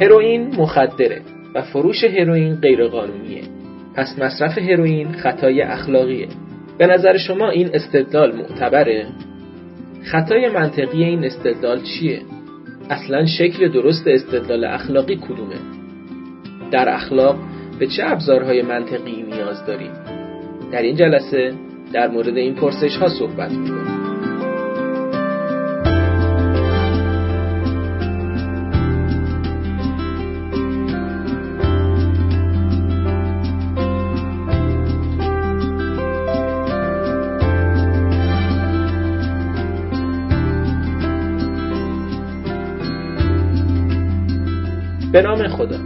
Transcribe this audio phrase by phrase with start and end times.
[0.00, 1.22] هروئین مخدره
[1.54, 3.42] و فروش هروئین غیرقانونیه.
[3.94, 6.28] پس مصرف هروئین خطای اخلاقیه.
[6.78, 9.06] به نظر شما این استدلال معتبره؟
[10.04, 12.22] خطای منطقی این استدلال چیه؟
[12.90, 15.56] اصلا شکل درست استدلال اخلاقی کدومه؟
[16.70, 17.36] در اخلاق
[17.78, 19.92] به چه ابزارهای منطقی نیاز داریم؟
[20.72, 21.52] در این جلسه
[21.92, 23.93] در مورد این پرسش ها صحبت می‌کنیم.
[45.14, 45.78] به نام خدا.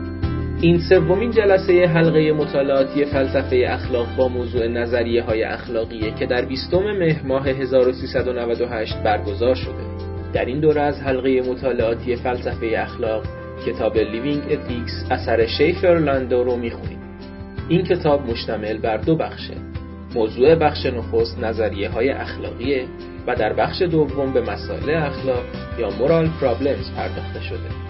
[0.60, 6.74] این سومین جلسه حلقه مطالعاتی فلسفه اخلاق با موضوع نظریه های اخلاقیه که در 20
[6.74, 9.84] مهر ماه 1398 برگزار شده.
[10.32, 13.24] در این دوره از حلقه مطالعاتی فلسفه اخلاق
[13.66, 16.98] کتاب Living Ethics اثر شیفر لاندو رو می‌خونیم.
[17.68, 19.54] این کتاب مشتمل بر دو بخشه
[20.14, 22.84] موضوع بخش نخست نظریه های اخلاقیه
[23.26, 25.44] و در بخش دوم به مسائل اخلاق
[25.78, 27.87] یا moral problems پرداخته شده.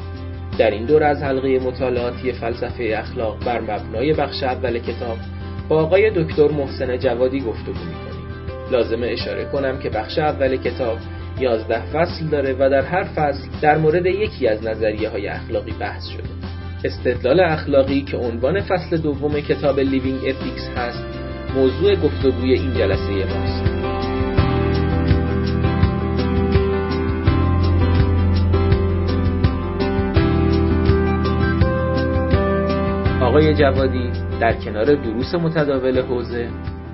[0.58, 5.18] در این دور از حلقه مطالعاتی فلسفه اخلاق بر مبنای بخش اول کتاب
[5.68, 8.28] با آقای دکتر محسن جوادی گفتگو می‌کنیم.
[8.72, 10.98] لازمه اشاره کنم که بخش اول کتاب
[11.40, 16.06] 11 فصل داره و در هر فصل در مورد یکی از نظریه های اخلاقی بحث
[16.06, 16.28] شده.
[16.84, 21.04] استدلال اخلاقی که عنوان فصل دوم کتاب Living Ethics هست
[21.54, 23.77] موضوع گفتگوی این جلسه ماست.
[33.38, 36.48] آقای جوادی در کنار دروس متداول حوزه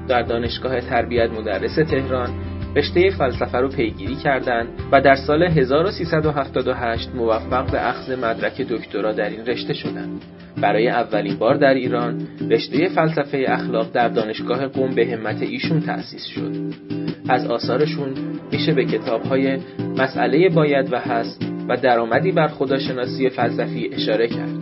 [0.08, 2.28] در دانشگاه تربیت مدرس تهران
[2.76, 9.30] رشته فلسفه رو پیگیری کردند و در سال 1378 موفق به اخذ مدرک دکترا در
[9.30, 10.22] این رشته شدند.
[10.60, 16.26] برای اولین بار در ایران رشته فلسفه اخلاق در دانشگاه قم به همت ایشون تأسیس
[16.26, 16.52] شد.
[17.28, 18.14] از آثارشون
[18.52, 19.58] میشه به کتابهای
[19.98, 24.53] مسئله باید و هست و درآمدی بر خداشناسی فلسفی اشاره کرد.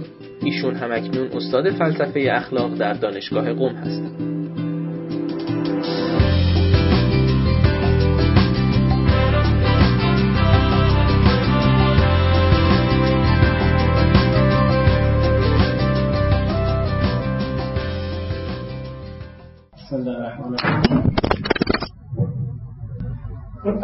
[0.44, 4.31] ایشون همکنون استاد فلسفه اخلاق در دانشگاه قم هستند.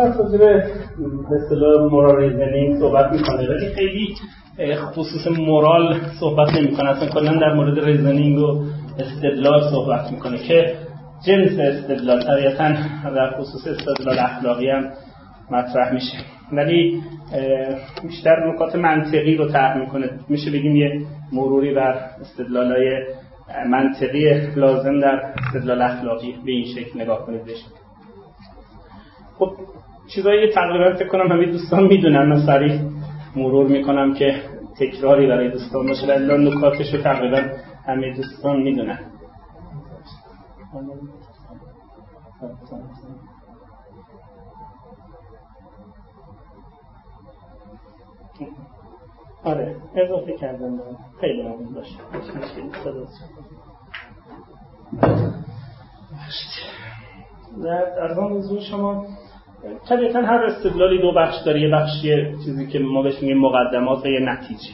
[0.08, 0.64] این فصل به
[1.36, 4.14] اصطلاح مورال ریزنینگ صحبت می‌کنه ولی خیلی
[4.76, 8.64] خصوص moral صحبت نمی‌کنه اصلا کلا در مورد reasoning و
[8.98, 10.74] استدلال صحبت می‌کنه که
[11.26, 12.68] جنس استدلال طبیعتا
[13.04, 14.84] در خصوص استدلال اخلاقی هم
[15.50, 16.18] مطرح میشه.
[16.52, 17.02] ولی
[18.02, 20.10] بیشتر نکات منطقی رو طرح می‌کنه.
[20.28, 21.02] میشه بگیم یه
[21.32, 22.00] مروری بر
[22.50, 23.02] های
[23.70, 27.64] منطقی لازم در استدلال اخلاقی به این شکل نگاه کنید بشه
[29.38, 29.50] خب
[30.14, 32.26] چیزایی تقریبا فکر کنم همه دوستان می‌دونن.
[32.26, 32.80] من سریع
[33.36, 34.42] مرور می‌کنم که
[34.78, 36.06] تکراری برای دوستان باشه.
[36.06, 37.42] ولی نکاتش رو تقریبا
[37.86, 38.98] همه دوستان می‌دونن.
[49.44, 50.80] آره اضافه کردن
[51.20, 51.96] خیلی مهم باشه.
[57.96, 59.06] در موضوع شما
[59.88, 61.60] طبیعتا هر استدلالی دو بخش داره.
[61.60, 62.08] یه بخشی
[62.44, 64.70] چیزی که ما بهش میگیم مقدمات و یه نتیجه.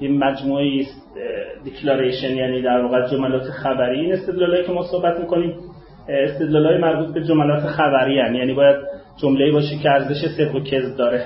[0.00, 0.84] یه مجموعه
[1.64, 4.00] دیکلاریشن یعنی در واقع جملات خبری.
[4.00, 5.54] این استدلالایی که ما صحبت می‌کنیم
[6.08, 8.34] استدلالای مربوط به جملات خبری هن.
[8.34, 8.76] یعنی باید
[9.22, 11.24] جمله باشه که ارزش صدق و کذب داره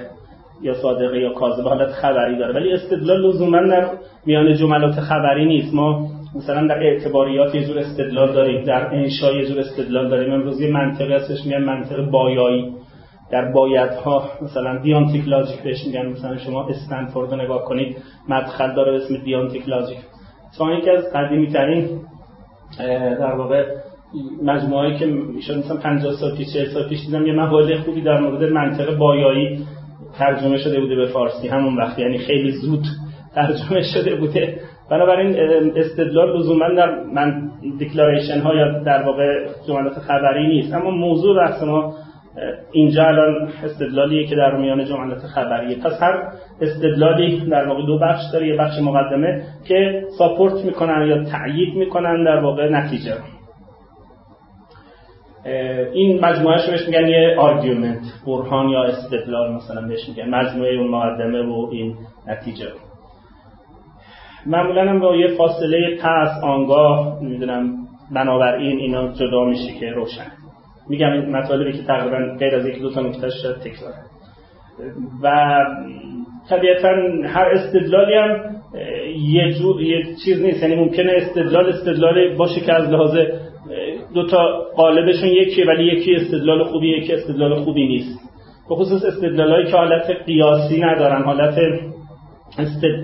[0.62, 2.54] یا صادقه یا کاذب حالت خبری داره.
[2.54, 3.88] ولی استدلال لزوما در
[4.26, 5.74] میان جملات خبری نیست.
[5.74, 10.32] ما مثلا در اعتباریات یه جور استدلال داریم در انشا یه جور استدلال داریم.
[10.32, 12.72] امروز یه منطقه هستش میگن منطق بایایی.
[13.30, 17.96] در بایدها مثلا دیانتیک لاجیک بهش میگن مثلا شما استنفورد رو نگاه کنید
[18.28, 19.98] مدخل داره اسم دیانتیک لاجیک
[20.58, 21.88] تا یکی از قدیمی ترین
[23.18, 23.64] در واقع
[24.42, 28.20] مجموعه که می‌شد مثلا 50 سال پیش 40 سال پیش دیدم یه مقاله خوبی در
[28.20, 29.66] مورد منطق بایایی
[30.18, 32.84] ترجمه شده بوده به فارسی همون وقت یعنی خیلی زود
[33.34, 34.60] ترجمه شده بوده.
[34.90, 35.36] بنابراین
[35.76, 40.74] استدلال لزوما در میان declaration ها یا در واقع جملات خبری نیست.
[40.74, 41.94] اما موضوع بحث ما
[42.72, 45.78] اینجا الان استدلالیه که در میان جملات خبریه.
[45.78, 51.24] پس هر استدلالی در واقع دو بخش داره یه بخش مقدمه که support می‌کنن یا
[51.24, 53.14] تأیید می‌کنن در واقع نتیجه.
[55.92, 60.28] این مجموعه بهش میگن یه argument برهان یا استدلال مثلا بهش میگن.
[60.28, 61.94] مجموعه اون مقدمه و این
[62.26, 62.66] نتیجه.
[64.46, 67.74] معمولا هم با یه فاصله پس آنگاه نمی‌دونم
[68.14, 70.39] بنابراین اینا جدا میشه که روشن.
[70.90, 73.92] میگم این مطالبی که تقریبا غیر از یک دو تا نکته شد تکرار.
[75.22, 75.56] و
[76.48, 76.88] طبیعتا
[77.26, 78.40] هر استدلالی هم
[79.28, 80.62] یه جور یه چیز نیست.
[80.62, 83.16] یعنی ممکنه استدلال استدلال باشه که از لحاظ
[84.14, 88.20] دو تا قالبشون یکی ولی یکی استدلال خوبی یکی استدلال خوبی نیست.
[88.68, 91.58] به خصوص استدلالایی که حالت قیاسی ندارن حالت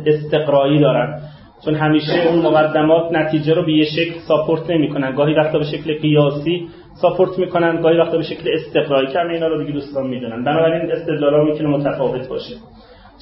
[0.07, 1.21] استقرایی دارن.
[1.65, 5.15] چون همیشه اون مقدمات نتیجه رو به یه شکل ساپورت نمی‌کنن.
[5.15, 6.69] گاهی وقتا به شکل قیاسی
[7.03, 10.45] ساپورت می‌کنن گاهی وقتا به شکل استقرایی که اینا رو دیگه دوستان می‌دونن.
[10.45, 12.55] بنابراین استدلال می‌تونه متفاوت باشه.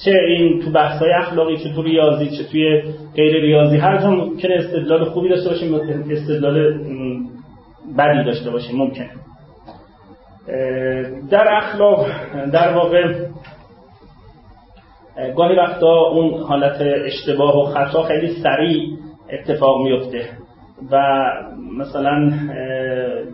[0.05, 2.81] چه این تو بحث های اخلاقی چه تو ریاضی چه توی
[3.15, 5.75] غیر ریاضی هر جا ممکنه استدلال خوبی داشته باشیم
[6.11, 6.73] استدلال
[7.97, 9.09] بدی داشته باشیم ممکنه
[11.31, 12.07] در اخلاق
[12.53, 13.13] در واقع
[15.35, 18.89] گاهی وقتا اون حالت اشتباه و خطا خیلی سریع
[19.33, 20.21] اتفاق میفته
[20.91, 20.97] و
[21.79, 22.31] مثلا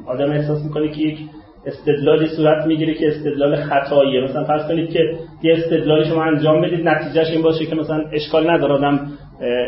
[0.07, 1.19] آدم احساس می‌کنه که یک
[1.65, 4.21] استدلالی صورت می‌گیره که استدلال خطاییه.
[4.21, 4.99] مثلا فرض کنید که
[5.43, 9.07] یه استدلالی شما انجام بدید نتیجهش این باشه که مثلا اشکال نداره آدم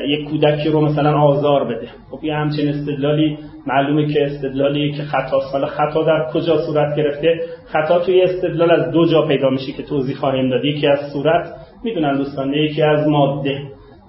[0.08, 1.88] یک کودکی رو مثلا آزار بده.
[2.12, 3.38] خب یه همچین استدلالی
[3.68, 8.92] معلومه که استدلالی که خطا حالا خطا در کجا صورت گرفته؟ خطا توی استدلال از
[8.92, 10.66] دو جا پیدا میشه که توضیح خواهیم داد.
[10.66, 11.46] یکی از صورت
[11.84, 13.62] می‌دونن دوستان یکی از ماده.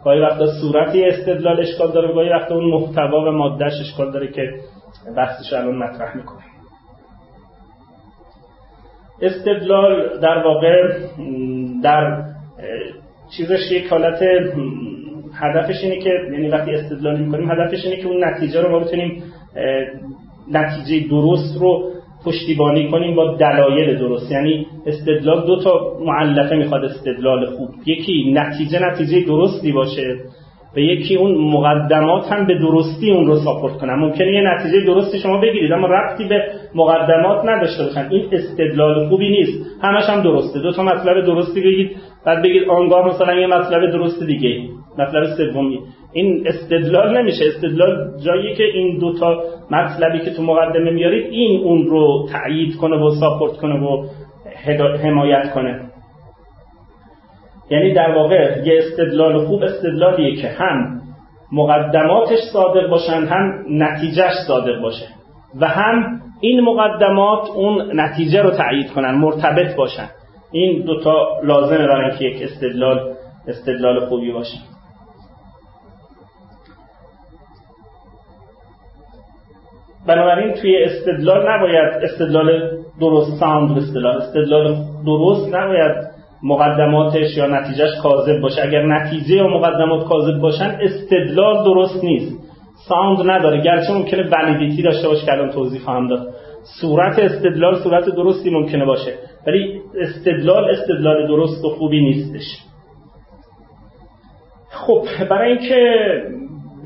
[0.05, 4.55] گاهی وقتا صورتی استدلال اشکال داره گاهی وقتا اون محتوا و مادهش اشکال داره که
[5.17, 6.38] بحثش الان مطرح می‌کنه.
[9.23, 10.99] استدلال در واقع
[11.82, 12.23] در
[13.37, 14.23] چیزش یک حالت
[15.35, 19.23] هدفش اینه که یعنی وقتی استدلال می‌کنیم هدفش اینه که اون نتیجه رو ما بتونیم
[20.53, 21.91] نتیجه درست رو
[22.25, 24.32] پشتیبانی کنیم با دلایل درست.
[24.32, 27.69] یعنی استدلال دو تا معلفه می‌خواد استدلال خوب.
[27.87, 30.17] یکی نتیجه نتیجه درستی باشه
[30.76, 33.94] و یکی اون مقدمات هم به درستی اون رو ساپورت کنن.
[33.94, 36.43] ممکنه یه نتیجه درستی شما بگیرید اما ربطی به
[36.75, 38.09] مقدمات نداشته باشن.
[38.11, 39.82] این استدلال خوبی نیست.
[39.82, 40.61] همش هم درسته.
[40.61, 41.97] دو تا مطلب درستی بگید.
[42.26, 44.69] بعد بگید آنگاه مثلا یه مطلب درست دیگه.
[44.99, 45.81] مطلب سومی.
[46.12, 47.44] این استدلال نمیشه.
[47.47, 52.76] استدلال جایی که این دو تا مطلبی که تو مقدمه میارید این اون رو تایید
[52.76, 54.06] کنه و ساپورت کنه و
[55.03, 55.81] حمایت کنه.
[57.71, 61.00] یعنی در واقع یه استدلال خوب استدلالیه که هم
[61.53, 65.06] مقدماتش صادق باشن هم نتیجهش صادق باشه
[65.61, 70.08] و هم این مقدمات اون نتیجه رو تایید کنن مرتبط باشن.
[70.52, 73.14] این دوتا لازمه برای که یک استدلال
[73.49, 74.56] استدلال خوبی باشه.
[80.06, 82.70] بنابراین توی استدلال نباید استدلال
[83.00, 84.76] درست sound استدلال استدلال
[85.06, 85.97] درست نباید
[86.43, 88.62] مقدماتش یا نتیجهش کاذب باشه.
[88.62, 92.44] اگر نتیجه یا مقدمات کاذب باشن استدلال درست نیست.
[92.88, 93.63] sound نداره.
[93.63, 96.29] گرچه ممکنه validity داشته باشه که الان توضیح خواهم داد.
[96.81, 99.15] صورت استدلال صورت درستی ممکنه باشه
[99.47, 102.45] ولی استدلال استدلال درست و خوبی نیستش.
[104.71, 105.95] خب برای اینکه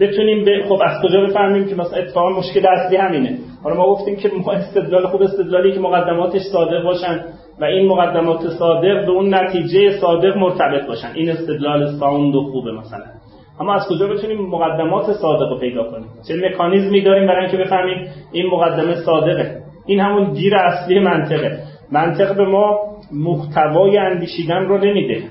[0.01, 4.17] بتونیم به خب از کجا بفهمیم که مثلا اتفاقا مشکل اصلی همینه؟ حالا ما گفتیم
[4.17, 7.25] که ما استدلال خوب استدلالی که مقدماتش صادق باشن
[7.61, 11.09] و این مقدمات صادق به اون نتیجه صادق مرتبط باشن.
[11.15, 13.18] این استدلال ساوند و خوبه مثلا.
[13.61, 18.09] اما از کجا بتونیم مقدمات صادق رو پیدا کنیم؟ چه مکانیزمی داریم برای اینکه بفهمیم
[18.33, 21.59] این مقدمه صادقه؟ این همون گیر اصلی منطقه.
[21.93, 22.79] منطق به ما
[23.13, 25.23] محتوای اندیشیدن رو نمیده.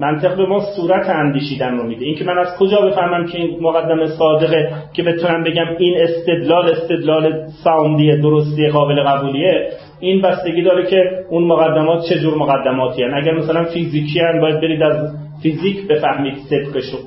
[0.00, 2.04] منطق به ما صورت اندیشیدن رو میده.
[2.04, 7.46] اینکه من از کجا بفهمم که این مقدمه صادقه که بتونم بگم این استدلال استدلال
[7.64, 10.96] ساوندی درستی قابل قبولیه این بستگی داره که
[11.30, 13.14] اون مقدمات چه جور مقدماتی هن.
[13.14, 16.98] اگر مثلا فیزیکی هن باید برید از فیزیک بفهمید صدقشو.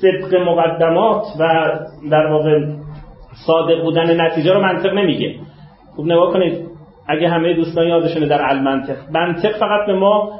[0.00, 1.70] صدق مقدمات و
[2.10, 2.60] در واقع
[3.46, 5.34] صادق بودن نتیجه رو منطق نمیگه.
[5.96, 6.66] خوب نگاه کنید
[7.08, 8.62] اگه همه دوستان یادشونه در علم
[9.10, 9.52] منطق.
[9.52, 10.30] فقط به ما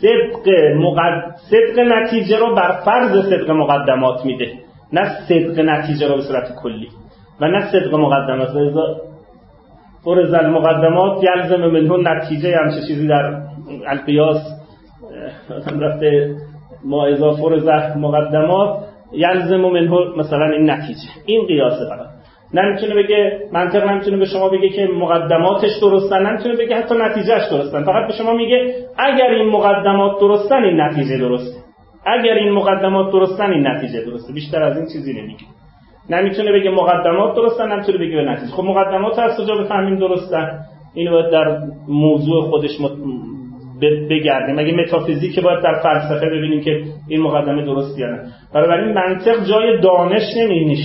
[0.00, 1.34] صدق, مقد...
[1.50, 4.52] صدق نتیجه رو بر فرض صدق مقدمات میده.
[4.92, 6.88] نه صدق نتیجه رو به صورت کلی.
[7.40, 8.48] و نه صدق مقدمات.
[10.04, 13.42] فرز المقدمات یلزم منه نتیجه همچه چیزی در
[13.86, 14.36] القیاس.
[15.80, 16.34] رفته
[16.84, 18.89] ما اذا فرز مقدمات.
[19.12, 21.08] یلزم منه مثلا این نتیجه.
[21.26, 22.06] این قیاسه فقط
[22.54, 27.84] نمی‌تونه بگه منطق نمی‌تونه به شما بگه که مقدماتش درستن نمی‌تونه بگه حتی نتیجهش درستن.
[27.84, 31.60] فقط به شما میگه اگر این مقدمات درستن این نتیجه درسته.
[32.06, 34.32] اگر این مقدمات درستن این نتیجه درسته.
[34.32, 35.44] بیشتر از این چیزی نمیگه.
[36.10, 38.52] نمی‌تونه بگه مقدمات درستن نمی‌تونه بگه به نتیجه.
[38.52, 40.58] خب مقدمات از کجا بفهمیم درستن.
[40.94, 42.80] اینو باید در موضوع خودش
[44.10, 44.56] بگردیم.
[44.56, 48.22] مگه متافیزیک باید در فلسفه ببینیم که این مقدمه درست یا نه.
[48.94, 50.76] منطق جای دانش نمی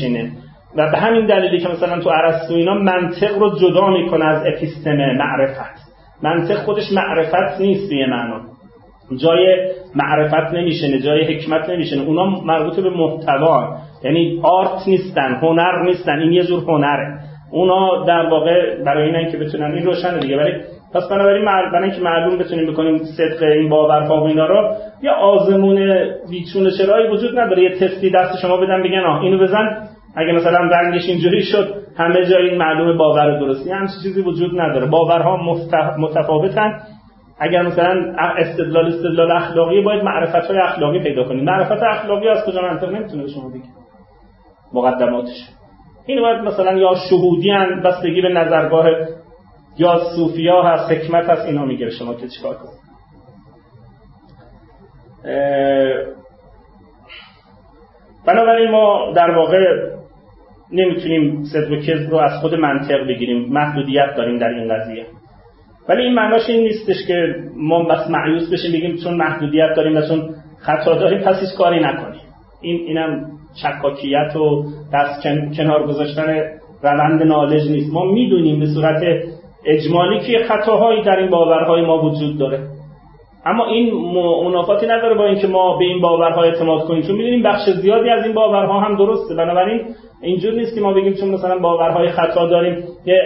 [0.77, 5.17] و به همین دلیلی که مثلا تو ارسطو اینا منطق رو جدا می‌کنه از اپیستمه
[5.17, 5.85] معرفت.
[6.23, 8.41] منطق خودش معرفت نیست به معنا.
[9.17, 13.75] جای معرفت نمیشنه جای حکمت نمیشنه اونا مربوط به محتوا.
[14.03, 16.19] یعنی آرت نیستن هنر نیستن.
[16.19, 17.19] این یه جور هنره.
[17.51, 20.37] اونا در واقع برای اینن که بتونن این روشن دیگه.
[20.37, 20.51] ولی
[20.95, 26.05] پس بنابراین برای اینکه معلوم بتونیم بکنیم صدق این باورها و اینا رو یا آزمون
[26.29, 27.63] بیچون چرایی وجود نداره.
[27.63, 29.87] یه تستی دست شما بدن بگن آه اینو بزن.
[30.15, 34.85] اگه مثلا رنگش اینجوری شد همه جای این معلوم باور درستی همچین چیزی وجود نداره.
[34.85, 35.57] باورها
[35.97, 36.79] متفاوتن.
[37.39, 42.61] اگر مثلا استدلال استدلال اخلاقی باید معرفت های اخلاقی پیدا کنید معرفت اخلاقی از کجا
[42.61, 43.65] منطق نمی‌تونه شما بگید
[44.73, 45.49] مقدماتش.
[46.05, 48.85] این باید مثلا یا شهودی هن بستگی به نظرگاه
[49.77, 52.85] یا صوفیا هست حکمت هست اینا می‌گیره شما که چیکار کنید
[58.27, 59.57] بنابراین ما در واقع
[60.71, 63.53] نمی‌تونیم صدق و کذب رو از خود منطق بگیریم.
[63.53, 65.05] محدودیت داریم در این قضیه.
[65.89, 70.01] ولی این معناش این نیستش که ما بس معیوس بشیم بگیم چون محدودیت داریم و
[70.01, 72.21] چون خطا داریم پس هیچ کاری نکنیم.
[72.61, 74.63] این اینم شکاکیت و
[74.93, 75.23] دست
[75.57, 76.43] کنار گذاشتن
[76.83, 77.93] روند نالج نیست.
[77.93, 79.03] ما می‌دونیم به صورت
[79.65, 82.59] اجمالی که خطاهایی در این باورهای ما وجود داره.
[83.45, 83.93] اما این
[84.45, 88.23] منافاتی نداره با اینکه ما به این باورها اعتماد کنیم چون می‌دونیم بخش زیادی از
[88.23, 89.35] این باورها هم درسته.
[89.35, 89.81] بنابراین
[90.21, 93.21] اینجور نیست که ما بگیم چون مثلا باورهای خطا داریم یه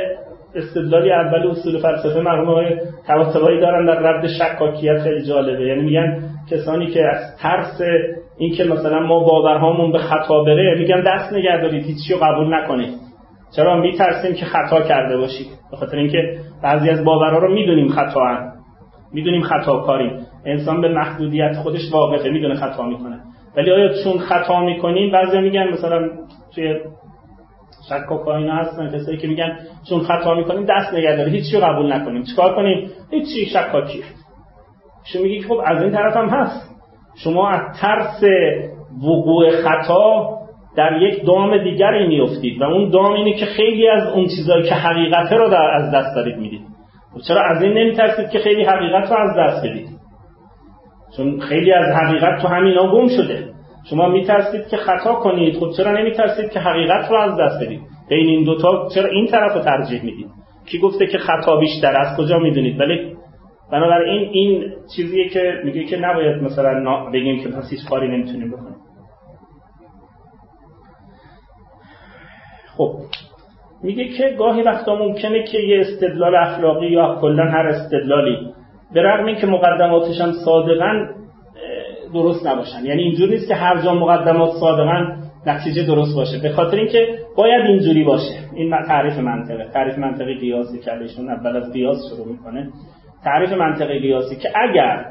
[0.55, 2.47] استدلالی اول اصول فلسفه مرحوم
[3.43, 5.67] های دارن در رد شکاکیت خیلی جالبه.
[5.67, 7.81] یعنی میگن کسانی که از ترس
[8.37, 13.08] اینکه مثلا ما باورهامون به خطا بره میگن دست نگه دارید هیچی رو قبول نکنید.
[13.55, 18.25] چرا میترسیم که خطا کرده باشید به خاطر اینکه بعضی از باورها رو می‌دونیم خطا
[18.25, 18.51] هن.
[19.13, 23.19] می‌دونیم خطا کاریم انسان به محدودیت خودش واقفه می‌دونه خطا می‌کنه.
[23.57, 26.09] ولی آیا چون خطا می‌کنیم بعضی میگن مثلا
[26.55, 26.79] توی
[27.89, 29.57] شکاکا اینا هستن کسایی که میگن
[29.89, 31.31] چون خطا می‌کنیم دست نگه داره.
[31.31, 32.23] هیچی قبول نکنیم.
[32.23, 33.45] چیکار کنیم؟ هیچی.
[33.45, 34.03] شکاکیه
[35.03, 36.75] شما میگی خب از این طرف هم هست.
[37.23, 38.23] شما از ترس
[39.03, 40.38] وقوع خطا
[40.77, 44.75] در یک دام دیگری میفتید و اون دام اینه که خیلی از اون چیزایی که
[44.75, 46.61] حقیقته رو در از دست دارید می‌دید.
[47.13, 49.87] خب چرا از این نمیترسید که خیلی حقیقت رو از دست بدید؟
[51.17, 53.49] چون خیلی از حقیقت تو همینا گم شده.
[53.89, 55.55] شما میترسید که خطا کنید.
[55.55, 59.53] خب چرا نمیترسید که حقیقت رو از دست بدید؟ بین این دوتا چرا این طرف
[59.53, 60.27] رو ترجیح می‌دید؟
[60.71, 63.13] کی گفته که خطا بیشتر از کجا می‌دونید؟ ولی
[63.71, 68.75] بنابراین این چیزیه که میگه که نباید مثلا بگیم که پس هیچ کاری نمی‌تونیم بکنیم.
[72.79, 72.91] خب
[73.83, 78.37] میگه که گاهی وقتا ممکنه که یه استدلال اخلاقی یا کلا هر استدلالی
[78.93, 81.07] به رغم که مقدماتش هم صادقا
[82.13, 82.85] درست نباشن.
[82.85, 86.39] یعنی اینجوری نیست که هر جا مقدمات صادقا نتیجه درست باشه.
[86.43, 87.07] به خاطر اینکه
[87.37, 88.39] باید اینجوری باشه.
[88.55, 89.67] این تعریف منطقه.
[89.73, 92.69] تعریف منطقی قیاسی که ایشون اول از قیاس شروع می‌کنه.
[93.23, 95.05] تعریف منطقی قیاسی که اگر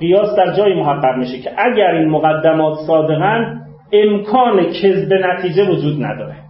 [0.00, 3.44] قیاس در جای محقق میشه که اگر این مقدمات صادقا
[3.92, 6.41] امکان کذب نتیجه وجود نداره.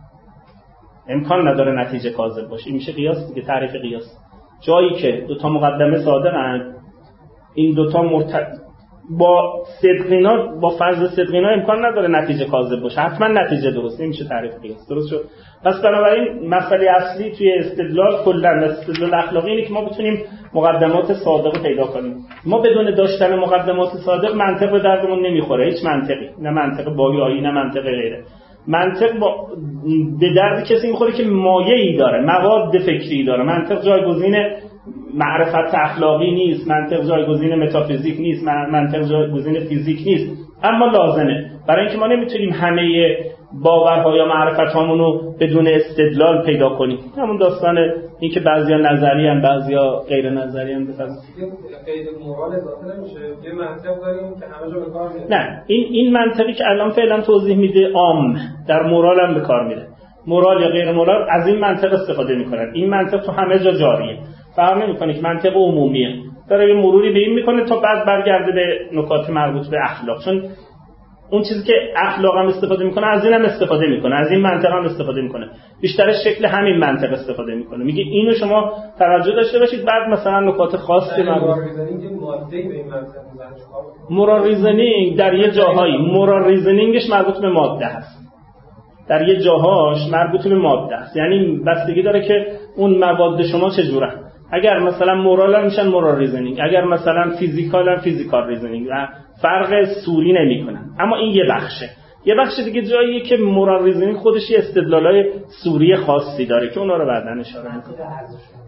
[1.09, 2.67] امکان نداره نتیجه کاذب باشه.
[2.67, 4.19] این میشه قیاس دیگه تعریف قیاس.
[4.67, 6.75] جایی که دو تا مقدمه صادقن
[7.55, 8.47] این دوتا مرت...
[9.19, 13.01] با صدقینا با فرض صدقینا امکان نداره نتیجه کاذب باشه.
[13.01, 14.89] حتما نتیجه درست نمیشه تعریف قیاس.
[14.89, 15.25] درست شد؟
[15.65, 21.63] پس بنابراین مسئله اصلی توی استدلال کلا استدلال اخلاقی اینه که ما بتونیم مقدمات صادق
[21.63, 22.17] پیدا کنیم.
[22.47, 26.31] ما بدون داشتن مقدمات صادق منطق به دردمون نمی‌خوره هیچ منطقی.
[26.39, 28.25] نه منطق بایایی نه منطق غیره.
[28.69, 29.47] منطق با
[30.21, 33.43] به درد کسی می‌خوره که مایه داره مواد فکری داره.
[33.43, 34.35] منطق جایگزین
[35.15, 40.49] معرفت اخلاقی نیست منطق جایگزین متافیزیک نیست منطق جایگزین فیزیک نیست.
[40.63, 41.51] اما لازمه.
[41.69, 43.17] برای اینکه ما نمی‌تونیم همه
[43.63, 46.99] باورها یا معرفت رو بدون استدلال پیدا کنیم.
[47.19, 47.77] همون داستان
[48.21, 50.87] اینکه بعضیا نظری هم بعضیا غیر نظری هم
[55.31, 55.63] نه.
[55.67, 58.37] این این منطقی که الان فعلا توضیح میده عام.
[58.69, 59.87] در مورال هم به کار میره.
[60.27, 62.71] مورال یا غیر مورال از این منطق استفاده می‌کنن.
[62.75, 64.19] این منطق تو همه جا جاریه.
[64.57, 66.15] فرق نمی‌کنه که منطق عمومیه.
[66.51, 70.25] داره یه مروری به این می‌کنه تا بعد برگرده به نکات مربوط به اخلاق.
[70.25, 70.43] چون
[71.33, 74.73] اون چیزی که اخلاق هم استفاده می‌کنه از این هم استفاده می‌کنه از این منطق
[74.73, 75.51] هم استفاده می‌کنه.
[75.81, 77.85] بیشتر شکل همین منطق استفاده می‌کنه.
[77.85, 79.85] میگه اینو شما توجه داشته باشید.
[79.85, 81.23] بعد مثلا نکات خاص که
[84.11, 85.97] moral reasoning در یه جاهایی.
[85.97, 88.23] moral reasoning ش مربوط به ماده هست.
[89.09, 92.47] در یه جاهاش مربوط به ماده است یعنی بستگی داره که
[92.77, 94.15] اون مواد شما چجورن
[94.53, 96.61] اگر مثلا moral هم میشن moral reasoning.
[96.63, 98.87] اگر مثلا physical هم physical reasoning.
[99.43, 101.91] فرق صوری نمی‌کنن اما این یه بخشه.
[102.25, 105.25] یه بخش دیگه جاییه که moral reasoning خودش یه استدلالای
[105.65, 107.95] صوری خاصی داره که اونا رو بعدا اشاره می‌کنه.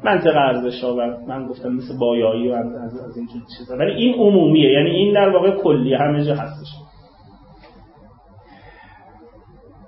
[0.04, 0.84] منطق ارزش.
[0.84, 2.66] ها و من گفتم مثل بایایی و از,
[3.04, 3.26] از این
[3.58, 3.76] چیزا.
[3.76, 4.72] ولی این عمومیه.
[4.72, 6.68] یعنی این در واقع کلی همه جا هستش.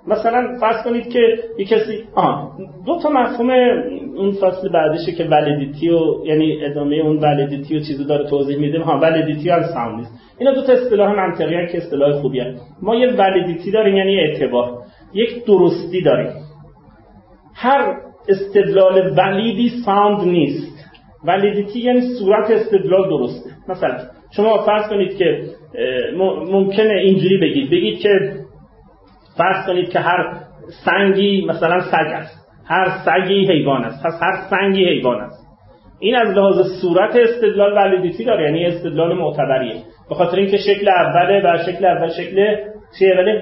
[0.07, 1.19] مثلا فرض کنید که
[1.57, 2.51] یه کسی آه.
[2.85, 3.49] دو تا مفهوم
[4.17, 8.79] اون فصل بعدشه که validity و یعنی ادامه اون validity و چیزی داره توضیح میده.
[8.79, 10.11] ها validity هم sound نیست.
[10.39, 12.61] اینا دو تا اصطلاح منطقی که اصطلاح خوبی هست.
[12.81, 14.77] ما یه ولیدیتی داریم یعنی اعتبار.
[15.13, 16.31] یک درستی داریم.
[17.55, 17.93] هر
[18.29, 20.77] استدلال ولیدی ساوند نیست.
[21.25, 23.97] ولیدیتی یعنی صورت استدلال درسته مثلا
[24.35, 25.41] شما فرض کنید که
[26.51, 27.69] ممکنه اینجوری بگید.
[27.69, 28.09] بگید که
[29.37, 30.33] فرض کنید که هر
[30.85, 32.47] سنگی مثلا سگ است.
[32.65, 34.05] هر سگی حیوان است.
[34.05, 35.47] پس هر سنگی حیوان است.
[35.99, 39.75] این از لحاظ صورت استدلال ولیدیتی داره یعنی استدلال معتبریه.
[40.09, 42.55] به خاطر اینکه شکل اوله و شکل اول شکل
[42.99, 43.41] چیه؟ ولی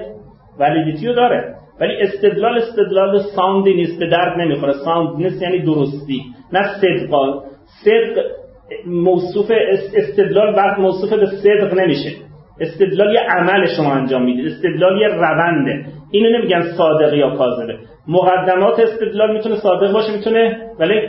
[0.58, 1.54] ولیدیتی رو داره.
[1.80, 4.72] ولی استدلال استدلال ساندی نیست به درد نمی‌خوره.
[4.72, 6.22] ساند نیست یعنی درستی
[6.52, 7.42] نه صدق.
[7.84, 8.22] صدق
[8.86, 9.52] موصوف
[9.96, 12.25] استدلال وقت موصوف به صدق نمیشه.
[12.60, 14.46] استدلال یه عمل شما انجام می‌دید.
[14.46, 15.84] استدلال یه رونده.
[16.10, 17.78] اینو نمیگن صادق یا کاذبه.
[18.08, 21.08] مقدمات استدلال می‌تونه صادق باشه می‌تونه ولی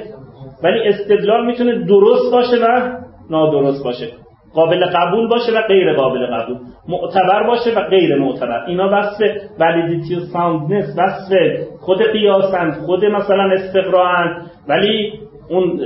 [0.64, 2.92] ولی استدلال می‌تونه درست باشه و
[3.30, 4.08] نادرست باشه.
[4.54, 6.58] قابل قبول باشه و غیر قابل قبول.
[6.88, 8.66] معتبر باشه و غیر معتبر.
[8.68, 9.22] اینا وصف
[9.60, 11.34] validity و soundness وصف
[11.80, 14.52] خود قیاسند خود مثلا استقراءند.
[14.70, 15.14] ولی
[15.50, 15.80] اون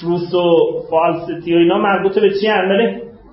[0.00, 0.56] truth و
[0.90, 2.68] falsity و اینا مربوط به چی هم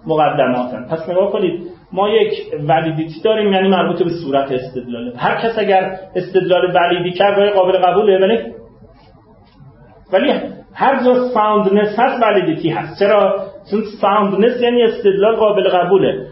[0.07, 0.87] مقدماتن.
[0.91, 2.33] پس نگاه کنید ما یک
[2.67, 5.17] validity داریم یعنی مربوط به صورت استدلاله.
[5.17, 8.39] هر کس اگر استدلال valid ی کرد قابل قبوله ولی
[10.13, 10.33] ولی
[10.73, 12.99] هر جا soundness هست validity هست.
[12.99, 13.35] چرا؟
[13.71, 16.27] چون soundness یعنی استدلال قابل قبوله.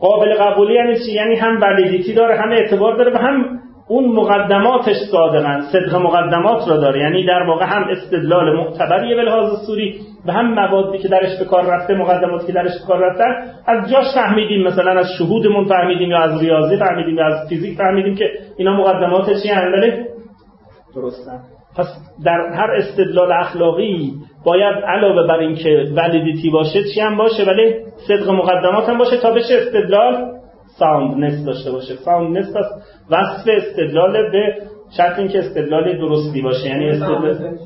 [0.00, 4.96] قابل قبولی یعنی چی؟ یعنی هم validity داره هم اعتبار داره و هم اون مقدماتش
[5.12, 7.00] صادقن صدق مقدمات را داره.
[7.00, 11.44] یعنی در واقع هم استدلال معتبریه به لحاظ صوری و هم موادی که درش به
[11.44, 13.50] کار رفته مقدماتی که درش به کار رفتن.
[13.66, 18.14] از جاش فهمیدیم مثلا از شهودمون فهمیدیم یا از ریاضی فهمیدیم یا از فیزیک فهمیدیم
[18.14, 20.06] که اینا مقدماتش چی بله؟
[20.96, 21.40] درستن.
[21.76, 21.86] پس
[22.24, 24.12] در هر استدلال اخلاقی
[24.44, 27.74] باید علاوه بر اینکه validity باشه چی هم باشه؟ ولی
[28.08, 30.34] صدق مقدمات هم باشه تا بشه استدلال
[30.78, 31.94] soundness داشته باشه.
[31.94, 32.66] soundness پس
[33.10, 34.54] وصف استدلال به
[34.96, 37.56] شرط اینکه استدلال درستی باشه یعنی استدلال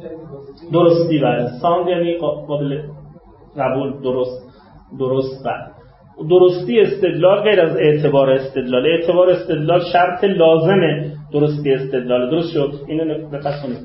[0.73, 2.83] درستی بله sound یعنی قابل
[3.59, 4.49] قبول درست
[4.99, 5.79] درست بله
[6.31, 8.87] درستی استدلال غیر از اعتبار استدلال.
[8.87, 10.81] اعتبار استدلال شرط لازم
[11.33, 12.31] درستی استدلال.
[12.31, 13.79] درست شد؟ اینو دقت کنید.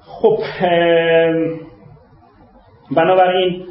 [0.00, 0.36] خب
[2.96, 3.62] بنابراین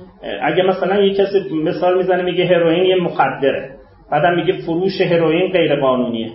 [0.41, 3.69] اگه مثلا یه کسی مثال می‌زنه میگه هروئین یه مخدره
[4.11, 6.31] بعدم میگه فروش هروئین غیر قانونیه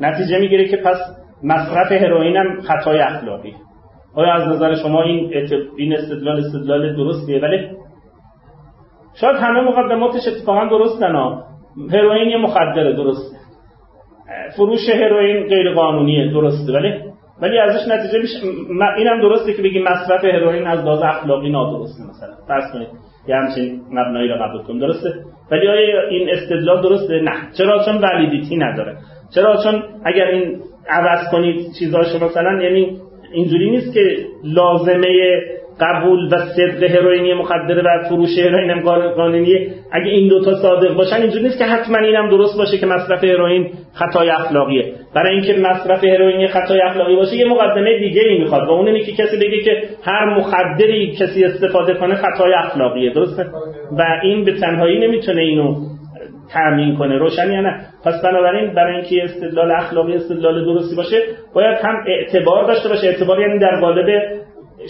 [0.00, 0.96] نتیجه می‌گیره که پس
[1.44, 3.54] مصرف هروئین هم خطای اخلاقی.
[4.14, 5.32] آیا از نظر شما این
[5.76, 7.68] این استدلال استدلال درستیه؟ ولی
[9.20, 11.44] شاید همه مقدماتش اتفاقا درستن ها
[11.92, 13.36] هروئین یه مخدره درسته
[14.56, 16.72] فروش هروئین غیر قانونیه درسته.
[16.72, 16.92] ولی
[17.42, 18.34] ولی ازش نتیجه میشه
[18.96, 22.34] اینم درسته که بگی مصرف هروئین از لحاظ اخلاقی نادرسته مثلا.
[22.48, 22.88] فرض کنید
[23.28, 25.08] یه همچین مبنایی رو قبول کنیم درسته.
[25.50, 27.32] ولی آیا این استدلال درسته؟ نه.
[27.58, 28.96] چرا؟ چون ولیدیتی نداره.
[29.34, 32.96] چرا؟ چون اگر این عوض کنید چیزاشو مثلا یعنی
[33.32, 35.40] اینجوری نیست که لازمه
[35.80, 38.80] قبول و صدق هروئینی مخدره و فروش هروئین هم
[39.16, 43.24] قانونیه اگه این دوتا صادق باشن اینجوری نیست که حتما اینم درست باشه که مصرف
[43.24, 44.92] هروئین خطای اخلاقیه.
[45.14, 49.00] برای اینکه مصرف هروئین خطای اخلاقی باشه یه مقدمه دیگه ای می‌خواد و اون اینه
[49.00, 53.46] که کسی بگه که هر مخدری کسی استفاده کنه خطای اخلاقیه درسته؟
[53.98, 55.74] و این به تنهایی نمی‌تونه اینو
[56.52, 57.18] تامین کنه.
[57.18, 61.16] روشن نه؟ پس بنابراین برای اینکه استدلال اخلاقی استدلال درستی باشه
[61.54, 63.06] باید هم اعتبار داشته باشه.
[63.06, 64.06] اعتبار یعنی در قالب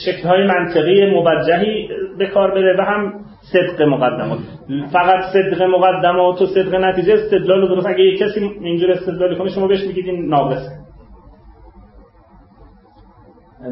[0.06, 1.88] شکل‌های منطقی موجهی
[2.18, 3.12] به کار بره و هم
[3.52, 4.38] صدق مقدمات
[4.92, 7.86] فقط صدق مقدمات و صدق نتیجه استدلال درست.
[7.86, 10.70] اگه یک کسی اینجور استدلال کنه شما بهش میگید این ناقصه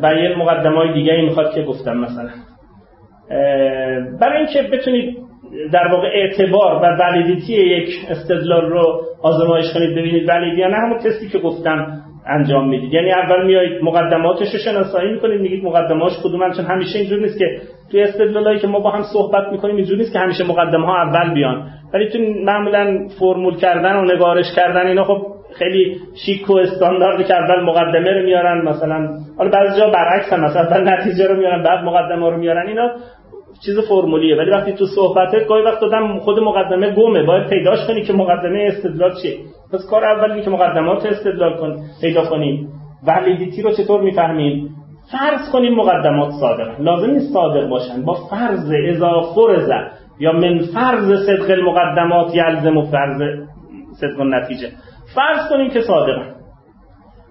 [0.02, 2.30] و یه مقدمه دیگه ای می‌خواد که گفتم مثلا.
[4.20, 5.18] برای اینکه بتونید
[5.72, 10.98] در واقع اعتبار و ولیدیتی یک استدلال رو آزمایش کنید ببینید ولیدی یا نه همون
[10.98, 11.86] تستی که گفتم
[12.26, 12.92] انجام می‌دید.
[12.92, 17.46] یعنی اول میایید مقدماتش رو شناسایی می‌کنید میگید مقدماش کدومن چون همیشه اینجور نیست که
[17.90, 21.34] توی استدلالایی که ما با هم صحبت می‌کنیم اینجور نیست که همیشه مقدمه ها اول
[21.34, 21.70] بیان.
[21.94, 25.26] ولی تو معمولا فرمول کردن و نگارش کردن اینا خب
[25.58, 30.44] خیلی شیک و استاندارد که اول مقدمه رو میارن مثلا حالا بعضی جا برعکس هم
[30.44, 32.90] مثلا اول نتیجه رو میارن بعد مقدمه رو میارن اینا
[33.64, 34.36] چیز فرمولیه.
[34.36, 38.68] ولی وقتی تو صحبته گاهی وقت دادم خود مقدمه گمه باید پیداش کنی که مقدمه
[38.68, 39.36] استدلال چیه.
[39.72, 42.68] پس کار اولی که مقدمات استدلال کن پیدا کنیم
[43.06, 44.68] ولیدیتی رو چطور می‌فهمیم
[45.12, 46.80] فرض کنیم مقدمات صادق.
[46.80, 48.02] لازم نیست صادق باشن.
[48.02, 49.70] با فرض اذا فرض
[50.20, 53.22] یا من فرض صدق المقدمات یلزم و فرض
[54.00, 54.68] صدق نتیجه
[55.14, 56.34] فرض کنیم که صادقن.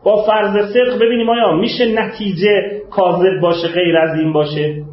[0.06, 4.84] با فرض صدق ببینیم آیا میشه نتیجه کاذب باشه غیر از این باشه؟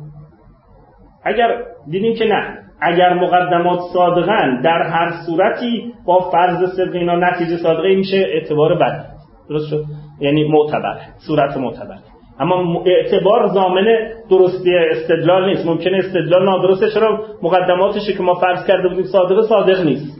[1.24, 2.58] اگر دیدیم که نه.
[2.82, 9.04] اگر مقدمات صادقن در هر صورتی با فرض صدق اینا نتیجه صادقه میشه اعتبار بد.
[9.48, 9.84] درست شد؟
[10.20, 11.96] یعنی معتبر صورت معتبر.
[12.40, 13.84] اما اعتبار زامن
[14.30, 15.66] درستی استدلال نیست.
[15.66, 20.19] ممکنه استدلال نادرسته چرا مقدماتش که ما فرض کرده بودیم صادقه صادق نیست.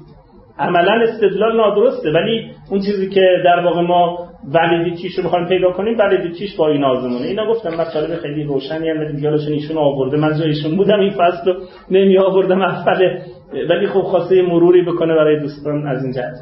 [0.58, 4.18] عملا استدلال نادرسته ولی اون چیزی که در واقع ما
[4.54, 7.26] ولیدیتیش رو بخوایم پیدا کنیم ولیدیتیش با این آزمونه.
[7.26, 11.60] اینا گفتم مطالب خیلی روشنی هم دیگرشون ایشون آورده من جایشون بودم این فصل رو
[11.90, 13.22] نمی آوردم افله
[13.70, 16.34] ولی خب خواسته مروری بکنه برای دوستان از این جهت.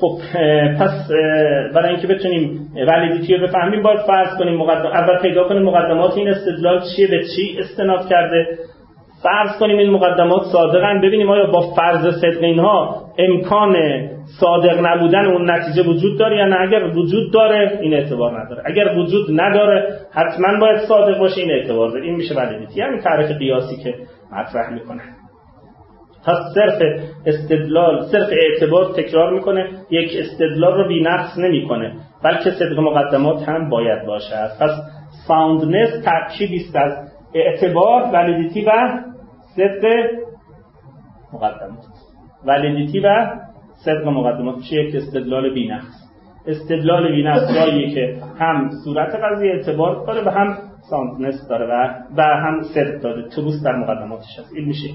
[0.00, 0.18] خب
[0.80, 1.08] پس
[1.74, 6.28] برای اینکه بتونیم ولیدیتی رو بفهمیم باید فرض کنیم مقدم اول پیدا کنیم مقدمات این
[6.28, 8.58] استدلال چیه به چی استناد کرده
[9.26, 11.00] فرض کنیم این مقدمات صادقن.
[11.00, 13.76] ببینیم آیا با فرض صدق اینها امکان
[14.40, 18.62] صادق نبودن اون نتیجه وجود داره یا نه؟ اگر وجود داره این اعتبار نداره.
[18.66, 22.04] اگر وجود نداره حتما باید صادق باشه این اعتبار داره.
[22.04, 23.94] این میشه ولیدیتی یعنی تعریف قیاسی که
[24.32, 25.02] مطرح می‌کنه.
[26.26, 26.82] پس صرف
[27.26, 29.68] استدلال صرف اعتبار تکرار می‌کنه.
[29.90, 31.92] یک استدلال رو بی نقص نمی‌کنه.
[32.24, 34.70] بلکه صدق مقدمات هم باید باشد پس
[35.28, 36.92] soundness ترکیبی است از
[37.34, 38.70] اعتبار validity و
[39.56, 39.84] صدق
[41.32, 41.84] مقدمات.
[42.44, 43.36] validity و
[43.84, 44.56] صدق مقدمات.
[44.70, 46.06] چه یک استدلال بینقص؟
[46.46, 50.58] استدلال بینقص جاییه که هم صورت قضیه اعتبار داره و هم
[50.90, 54.52] soundness داره و, و هم صدق داره truth در مقدماتش هست.
[54.54, 54.88] این میشه.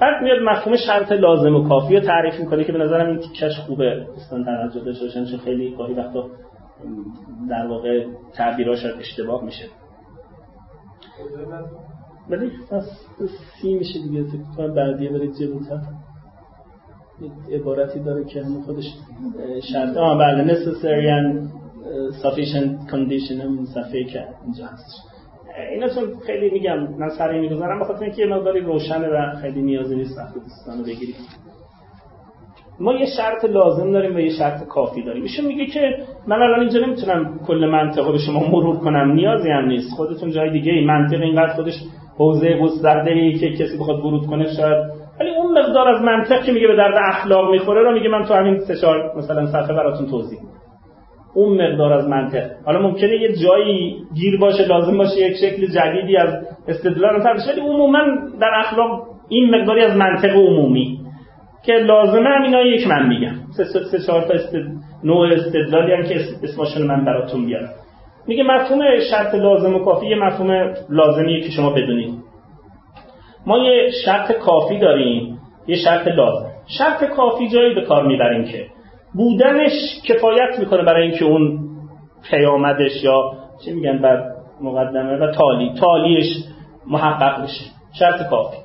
[0.00, 3.58] بعد میاد مفهوم شرط لازم و کافی رو تعریف می‌کنه که به نظرم این تیکش
[3.66, 4.06] خوبه.
[4.14, 6.28] دوستان توجه داشته باشن چون خیلی گاهی وقتا
[7.50, 9.64] در واقع تعبیراش اشتباه میشه.
[12.28, 12.84] ولی پس
[13.62, 14.24] سی میشه دیگه.
[14.56, 15.80] فکر بعدیه برید جلوتر.
[17.52, 18.84] عبارتی داره که همون خودش
[19.72, 21.48] شرط آه بله necessary and
[22.22, 25.10] sufficient condition همین صفحه که اینجا هست
[25.70, 29.96] اینا چون خیلی میگم من سری می‌گذارم بخاطر اینکه یه مقداری روشنه و خیلی نیازی
[29.96, 31.14] نیست وقت دوستان بگیرید
[32.80, 35.22] ما یه شرط لازم داریم و یه شرط کافی داریم.
[35.22, 35.80] ایشون میگه که
[36.26, 39.12] من الان اینجا نمی‌تونم کل منطقه به شما مرور کنم.
[39.12, 39.90] نیازی هم نیست.
[39.90, 41.74] خودتون جای دیگه ای منطق اینقدر خودش
[42.20, 44.78] حوزه گسترده ای که کسی بخواد ورود کنه شاید.
[45.20, 48.34] ولی اون مقدار از منطق که میگه به درد اخلاق می‌خوره رو میگه من تو
[48.34, 50.38] همین سه چهار مثلا صفحه براتون توضیح
[51.34, 52.50] اون مقدار از منطق.
[52.66, 57.60] حالا ممکنه یه جایی گیر باشه لازم باشه یک شکل جدیدی از استدلال رو ولی
[57.60, 57.98] عموما
[58.40, 60.98] در اخلاق این مقداری از منطق عمومی
[61.66, 63.34] که لازمه هم یک من میگم.
[63.56, 64.56] سه سه چهار تا است...
[65.04, 67.70] نوع استدلالی هم که اسمشون من براتون بیارم
[68.26, 68.80] میگه مفهوم
[69.10, 72.14] شرط لازم و کافی یه مفهوم لازمیه که شما بدونید
[73.46, 76.50] ما یه شرط کافی داریم یه شرط لازم.
[76.78, 78.66] شرط کافی جایی به کار می‌بریم که
[79.14, 79.72] بودنش
[80.08, 81.58] کفایت می‌کنه برای اینکه اون
[82.30, 83.32] پیامدش یا
[83.64, 84.24] چی میگن بر
[84.60, 86.26] مقدمه و تالی تالیش
[86.86, 87.64] محقق بشه.
[87.98, 88.56] شرط کافی.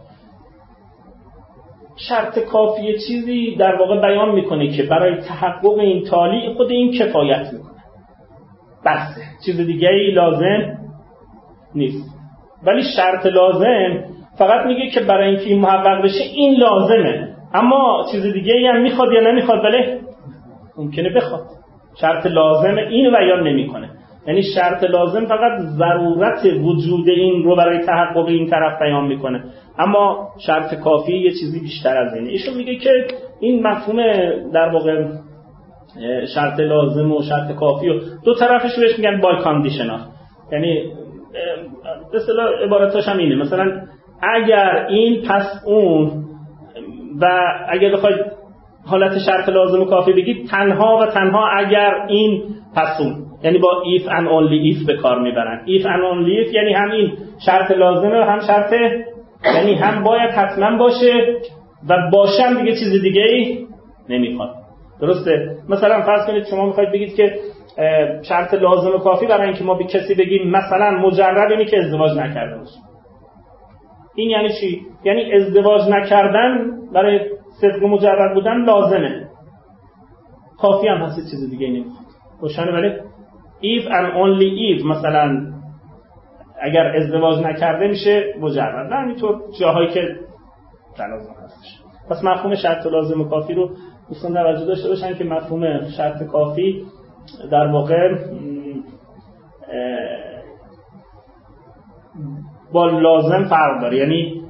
[2.09, 7.53] شرط کافی چیزی در واقع بیان می‌کنه که برای تحقق این تالی خود این کفایت
[7.53, 7.74] می‌کنه.
[8.85, 10.77] بسه چیز دیگه ای لازم
[11.75, 12.15] نیست.
[12.65, 14.03] ولی شرط لازم
[14.37, 17.35] فقط میگه که برای اینکه این محقق بشه این لازمه.
[17.53, 19.99] اما چیز دیگه هم می‌خواد یا نمی‌خواد؟ بله.
[20.77, 21.41] ممکنه بخواد.
[22.01, 23.89] شرط لازم این بیان نمی‌کنه.
[24.27, 29.43] یعنی شرط لازم فقط ضرورت وجود این رو برای تحقق این طرف بیان می‌کنه.
[29.79, 32.29] اما شرط کافی یه چیزی بیشتر از اینه.
[32.29, 33.07] ایشون میگه که
[33.39, 33.97] این مفهوم
[34.53, 35.05] در واقع
[36.35, 39.99] شرط لازم و شرط کافی و دو طرفش بهش میگن بای کاندیشنال
[40.51, 40.91] یعنی
[42.13, 43.35] اصطلاح عبارتاش هم اینه.
[43.35, 43.81] مثلا
[44.21, 46.11] اگر این پس اون
[47.21, 47.25] و
[47.69, 48.25] اگر بخواید
[48.85, 52.43] حالت شرط لازم و کافی بگید تنها و تنها اگر این
[52.75, 53.25] پس اون.
[53.43, 55.65] یعنی با if and only if به کار می‌برن.
[55.65, 57.11] if and only if یعنی هم این
[57.45, 58.73] شرط لازمه و هم شرط
[59.55, 61.13] یعنی هم باید حتما باشه
[61.89, 63.67] و باشم دیگه چیز دیگه ای
[64.09, 64.64] نمی‌خواد.
[65.01, 67.39] درسته؟ مثلا فرض کنید شما می‌خواید بگید که
[68.21, 72.17] شرط لازم و کافی برای اینکه ما به کسی بگیم مثلا مجرد اینی که ازدواج
[72.17, 72.79] نکرده باشه.
[74.15, 77.19] این یعنی چی؟ یعنی ازدواج نکردن برای
[77.61, 79.27] صدق مجرد بودن لازمه.
[80.57, 82.05] کافی هم هست چیز دیگه نمی‌خواد
[82.41, 82.89] روشنه ولی
[83.61, 85.55] if and only if مثلا
[86.61, 88.93] اگر ازدواج نکرده میشه مجرد.
[88.93, 90.01] نه همینطور جاهایی که
[90.99, 91.81] لازم هستش.
[92.09, 93.69] پس مفهوم شرط لازم و کافی رو
[94.09, 96.83] دوستان توجه داشته باشن که مفهوم شرط کافی
[97.51, 98.15] در واقع
[102.73, 103.97] با لازم فرق داره.
[103.97, 104.41] یعنی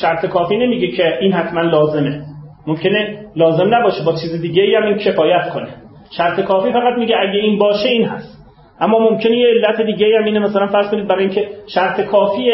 [0.00, 2.22] شرط کافی نمیگه که این حتما لازمه.
[2.66, 5.68] ممکنه لازم نباشه با چیز دیگه هم این کفایت کنه.
[6.16, 8.42] شرط کافی فقط میگه اگه این باشه این هست.
[8.80, 12.50] اما ممکنه یه علت دیگه هم اینه مثلا فرض کنید برای اینکه شرط کافی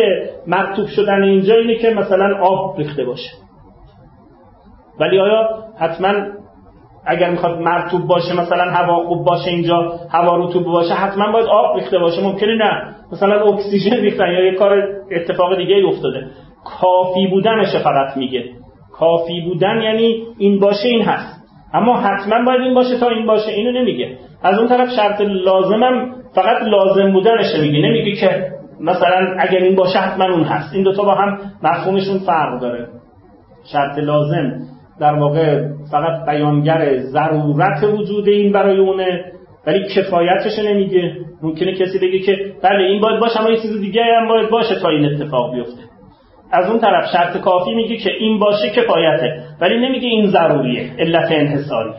[0.47, 3.31] مکتوب شدن اینجا اینه که مثلا آب ریخته باشه.
[5.01, 6.13] ولی آیا حتما
[7.07, 11.77] اگر می‌خواد مرتوب باشه مثلا هوا خوب باشه اینجا هوا رطوب باشه حتما باید آب
[11.77, 12.95] ریخته باشه؟ ممکنه نه.
[13.13, 14.83] مثلا اکسیژن ریختن یا یه کار
[15.13, 16.27] اتفاق دیگه افتاده.
[16.65, 18.45] کافی بودنش فقط میگه.
[18.93, 21.39] کافی بودن یعنی این باشه این هست.
[21.75, 24.19] اما حتما باید این باشه تا این باشه اینو نمیگه.
[24.43, 27.79] از اون طرف شرط لازمم فقط لازم بودنش میگه.
[27.79, 28.47] نمیگه که
[28.81, 30.75] مثلا اگر این باشه حتما اون هست.
[30.75, 32.89] این دوتا با هم مفهومشون فرق داره.
[33.73, 34.61] شرط لازم.
[35.01, 39.25] در واقع فقط بیانگر ضرورت وجود این برای اونه
[39.67, 41.13] ولی کفایتش نمیگه.
[41.43, 44.81] ممکنه کسی بگه که بله این باید باشه اما یه چیز دیگه هم باید باشه
[44.83, 45.83] تا این اتفاق بیفته.
[46.53, 51.33] از اون طرف شرط کافی میگه که این باشه کفایته ولی نمیگه این ضروریه علت
[51.33, 51.93] انحصاری.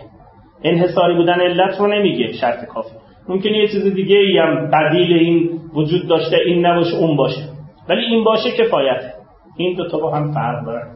[0.64, 2.96] انحصاری بودن علت رو نمیگه شرط کافی.
[3.30, 7.42] ممکنه یه چیز دیگه هم بدیل این وجود داشته این نباشه اون باشه.
[7.90, 9.14] ولی این باشه کفایته.
[9.58, 10.88] این دو تا با هم فرق دارن.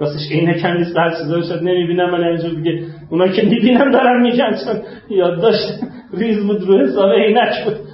[0.00, 4.22] راستش عینه کم نیست بعض چیزا شد نمی‌بینم ولی اینجور دیگه اونا که می‌بینم دارن
[4.22, 5.80] میگن چون یادداشت
[6.12, 7.88] ریز بود رو حساب عینک بود.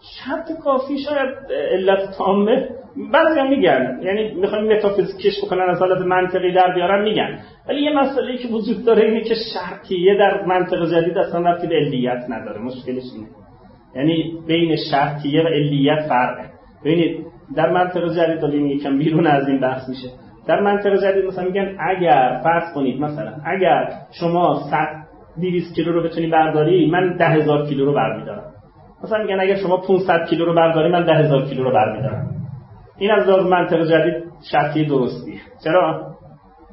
[0.00, 2.77] شرط شرط کافی شاید علت تامه.
[3.12, 7.38] بعضی هم میگن یعنی می‌خوایم متافیزیکش بکنن از حالت منطقی در بیارن میگن.
[7.68, 11.74] ولی یه مسئله که وجود داره اینه که شرطیه در منطق جدید اصلا رفتی به
[11.74, 13.28] علیت نداره مشکلش اینه.
[13.94, 16.50] یعنی بین شرطیه و علیت فرقه.
[16.84, 20.08] ببینید در منطق جدید داریم یکم بیرون از این بحث میشه.
[20.46, 24.86] در منطق جدید مثلا میگن اگر فرض کنید مثلا اگر شما 100
[25.40, 28.44] 200 کیلو رو بتونی برداری من 10000 کیلو رو برمیدارم.
[29.04, 32.38] مثلا میگن اگر شما 500 کیلو رو برداری من 10000 کیلو رو برمیدارم.
[32.98, 36.02] این از لحاظ منطق جدید شرطی درستیه چرا؟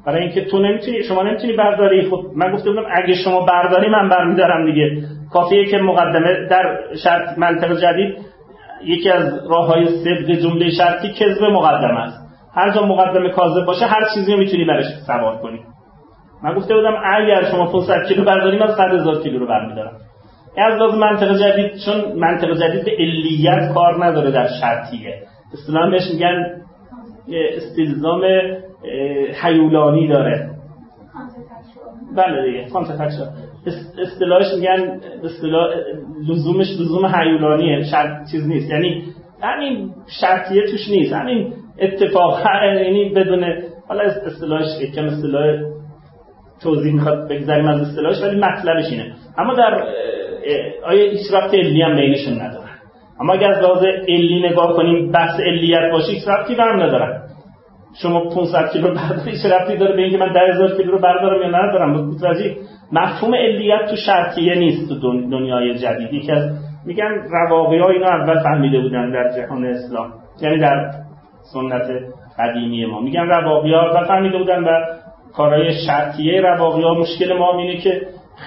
[0.06, 2.10] برای اینکه تو نمی‌تونی شما نمی‌تونی برداری.
[2.10, 5.02] خب من گفته بودم اگه شما برداری من برمیدارم دیگه.
[5.32, 8.16] کافیه که مقدمه در شرط منطق جدید
[8.84, 12.26] یکی از راه های صدق جمله شرطی کذب مقدمه است.
[12.54, 15.60] هر جا مقدمه کاذب باشه هر چیزی رو می‌تونی برش سوار کنی.
[16.42, 19.92] من گفته بودم اگر شما 500 کیلو برداری من 100 هزار کیلو رو برمیدارم.
[20.58, 25.22] از لحاظ منطق جدید چون منطق جدید به علیت کار نداره در شرطیه.
[25.52, 26.62] اصطلاحا بهش میگن
[27.56, 28.22] استلزام
[29.42, 30.50] حیولانی داره.
[32.16, 32.66] بله دیگه
[34.02, 35.70] اصطلاحش میگن اصطلاح
[36.28, 38.70] لزومش لزوم حیولانیه شرط چیز نیست.
[38.70, 39.02] یعنی
[39.42, 41.12] همین شرطیه توش نیست.
[41.12, 42.40] همین اتفاق
[42.84, 43.44] یعنی بدون
[43.88, 45.62] حالا اصطلاحش یکم اصطلاح
[46.62, 49.14] توضیح می‌خواد بگذاریم از اصطلاحش ولی مطلبش اینه.
[49.38, 49.82] اما در
[50.84, 52.65] آیا هیچ وقت علمی هم بینشون نداره.
[53.20, 57.22] اما اگر از لحاظ علی نگاه کنیم بحث علیت باشه هیچ ربطی برم ندارن.
[58.02, 61.48] شما 500 کیلو برداری چه ربطی داره به اینکه من 10000 کیلو رو بردارم یا
[61.48, 62.56] ندارم؟ متوجه
[62.92, 66.12] مفهوم علیت تو شرطیه نیست تو دنیای جدید.
[66.12, 66.50] یکی از
[66.86, 70.90] میگن رواقی ها اینا اول فهمیده بودن در جهان اسلام یعنی در
[71.52, 71.90] سنت
[72.38, 73.00] قدیمی ما.
[73.00, 74.68] میگن رواقی ها اول فهمیده بودن و
[75.34, 78.00] کارهای شرطیه رواقی ها مشکل ما اینه که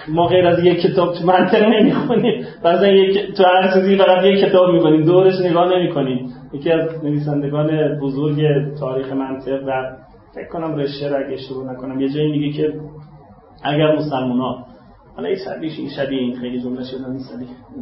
[0.07, 2.45] ما غیر از یک کتاب تو منطق نمی‌خونیم.
[2.63, 6.33] بعضا یک تو هر چیزی فقط یک کتاب می‌کنیم دورش نگاه نمی‌کنیم.
[6.53, 8.37] یکی از نویسندگان بزرگ
[8.79, 9.71] تاریخ منطق و
[10.35, 12.73] فکر کنم رشته اگه اشتباه نکنم یه جایی میگه که
[13.63, 14.65] اگر مسلمان ها
[15.15, 17.33] حالا این شبیه این شبیه این خیلی جمله شده نیست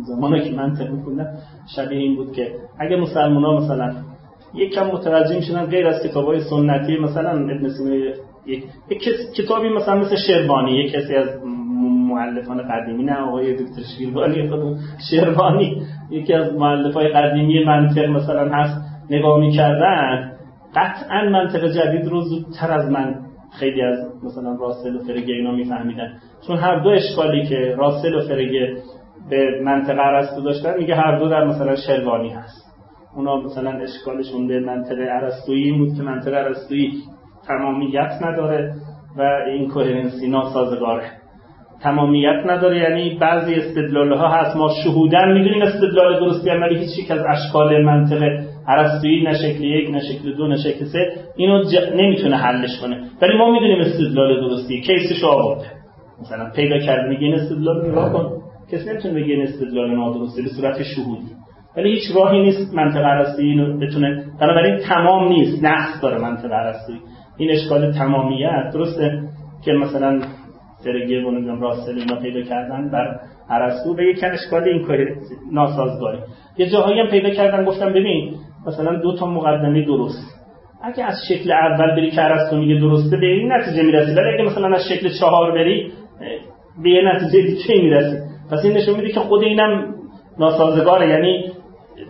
[0.08, 1.28] زمانی که منطق میخوندم
[1.76, 3.96] شبیه این بود که اگه مسلمان ها مثلا
[4.54, 7.96] یک کم متوجه می‌شدن غیر از کتاب های سنتی مثلا ابن سینا
[8.46, 8.64] یک
[9.36, 11.30] کتابی مثلا مثل شربانی یک کسی از
[12.18, 14.78] معلفان قدیمی نه آقای دکتر شیروانی خود
[15.10, 15.82] شیروانی.
[16.10, 20.32] یکی از معلفای قدیمی منطق مثلا هست نگاه می‌کردن.
[20.76, 23.16] قطعا منطق جدید رو زودتر از من
[23.60, 26.14] خیلی از مثلا راسل و فرگه اینا میفهمیدن.
[26.48, 28.78] چون هر دو اشکالی که راسل و فرگه
[29.30, 32.68] به منطقه عرستو داشتن میگه هر دو در مثلا شروانی هست.
[33.16, 36.92] اونا مثلا اشکالشون به منطقه عرستویی بود که منطقه عرستویی
[37.48, 38.74] تمامیت نداره
[39.18, 41.12] و این کوهرنسی ناسازگاره.
[41.84, 42.78] تمامیت نداره.
[42.78, 44.58] یعنی بعضی استدلال ها هست.
[44.58, 48.22] ما شهودن می‌دونیم استدلال درستی ولی هیچ یک از اشکال منطق
[48.68, 51.64] ارسطویی نه شکل یک نه شکل دو نه شکل سه اینو
[51.96, 53.04] نمی‌تونه حلش کنه.
[53.22, 54.82] ولی ما می‌دونیم استدلال درستی.
[54.82, 55.66] کیسش آورده
[56.22, 58.32] مثلا پیدا کرد میگه این استدلال نگاه کن.
[58.72, 61.32] کسی نمی‌تونه بگه این استدلال نادرسته به صورت شهودی
[61.78, 64.24] ولی هیچ راهی نیست منطق ارسطویی اینو بتونه.
[64.42, 65.64] بنابراین تمام نیست.
[65.64, 67.00] نقص داره منطق ارسطویی
[67.38, 69.22] این اشکال تمامیت درسته
[69.66, 70.22] که مثلا
[70.84, 74.98] سرگی و نمی‌دونم راسل اینا پیدا کردن بر ارسطو به یک اشکال این کار
[75.52, 76.18] ناسازگاری.
[76.58, 78.36] یه جاهایی هم پیدا کردن گفتم ببین
[78.68, 80.38] مثلا دو تا مقدمه درست.
[80.84, 84.12] اگه از شکل اول بری که ارسطو میگه درسته به این نتیجه می‌رسی.
[84.16, 85.92] ولی اگه مثلا از شکل چهار بری
[86.84, 88.18] به یه نتیجه دیگه می‌رسی.
[88.52, 89.96] پس این نشون میده که خود اینم
[90.40, 91.52] ناسازگاره یعنی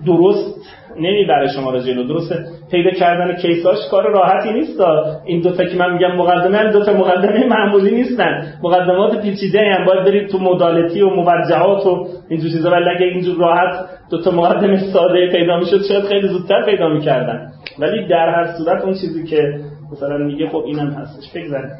[0.05, 0.61] درست.
[0.99, 2.35] نمی‌بره شما رو جلو درسته؟
[2.71, 4.81] پیدا کردن کیساش کار راحتی نیست
[5.25, 8.53] این دوتا که من میگم مقدمه دو تا مقدمه معمولی نیستن.
[8.63, 12.71] مقدمات پیچیده هم باید برید تو مدالتی و موجهات و اینجور چیزا.
[12.71, 17.51] ولی اگه اینجور راحت دو تا مقدمه ساده پیدا می‌شد شاید خیلی زودتر پیدا می‌کردن.
[17.79, 19.59] ولی در هر صورت اون چیزی که
[19.91, 21.31] مثلا میگه خب اینم هستش.
[21.35, 21.71] بگذارید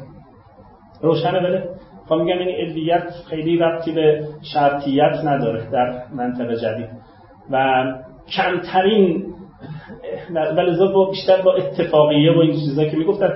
[1.02, 1.64] روشنه بله؟
[2.08, 4.20] خب میگم این علیت خیلی ربطی به
[4.54, 6.88] شرطیت نداره در منطقه جدید.
[7.50, 7.84] و
[8.36, 9.24] کمترین
[10.34, 13.32] ولی با بیشتر با اتفاقیه و این چیزا که می‌گفتن.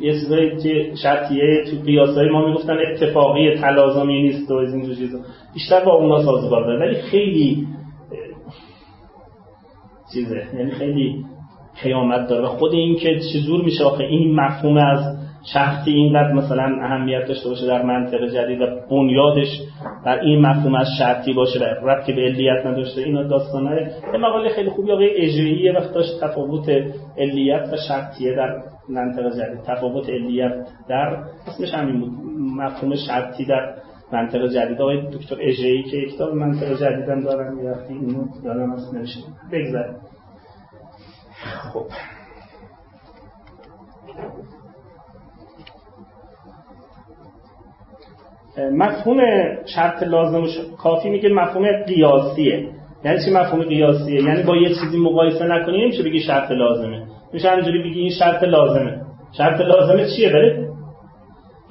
[0.00, 5.18] یه چیزایی که شرطیه تو قیاسای ما می‌گفتن اتفاقی تلازمی نیست و از این چیزا.
[5.54, 7.66] بیشتر با اونا سازگار داره ولی خیلی
[10.14, 10.42] چیزه.
[10.58, 11.24] یعنی خیلی
[11.82, 16.76] قیامت داره و خود این که چجور میشه آخه این مفهوم از شخصی اینقدر مثلا
[16.82, 19.48] اهمیت داشته باشه در منطقه جدید و بنیادش
[20.04, 23.90] در این مفهوم از شرطی باشه و رب که به علیت نداشته اینا داستانه.
[24.12, 26.68] یه مقاله خیلی خوبی آقای اجری وقت داشت تفاوت
[27.18, 29.62] علیت و شرطیه در منطقه جدید.
[29.66, 32.12] تفاوت علیت در اسمش همین بود.
[32.56, 33.74] مفهوم شرطی در
[34.12, 34.80] منطقه جدید.
[34.80, 39.20] آقای دکتر اجری که کتاب منطقه جدیدم دارن وقتی اینو یادم هست نوشته
[39.52, 39.96] بگذاریم.
[41.72, 41.86] خب.
[48.58, 49.20] مفهوم
[49.74, 50.44] شرط لازم
[50.78, 52.68] کافی میگه مفهوم قیاسیه.
[53.04, 57.06] یعنی چی مفهوم قیاسیه؟ یعنی با یه چیزی مقایسه نکنی نمیشه بگی شرط لازمه.
[57.32, 59.00] میشه همینجوری بگی این شرط لازمه.
[59.38, 60.68] شرط لازمه چیه؟ بله؟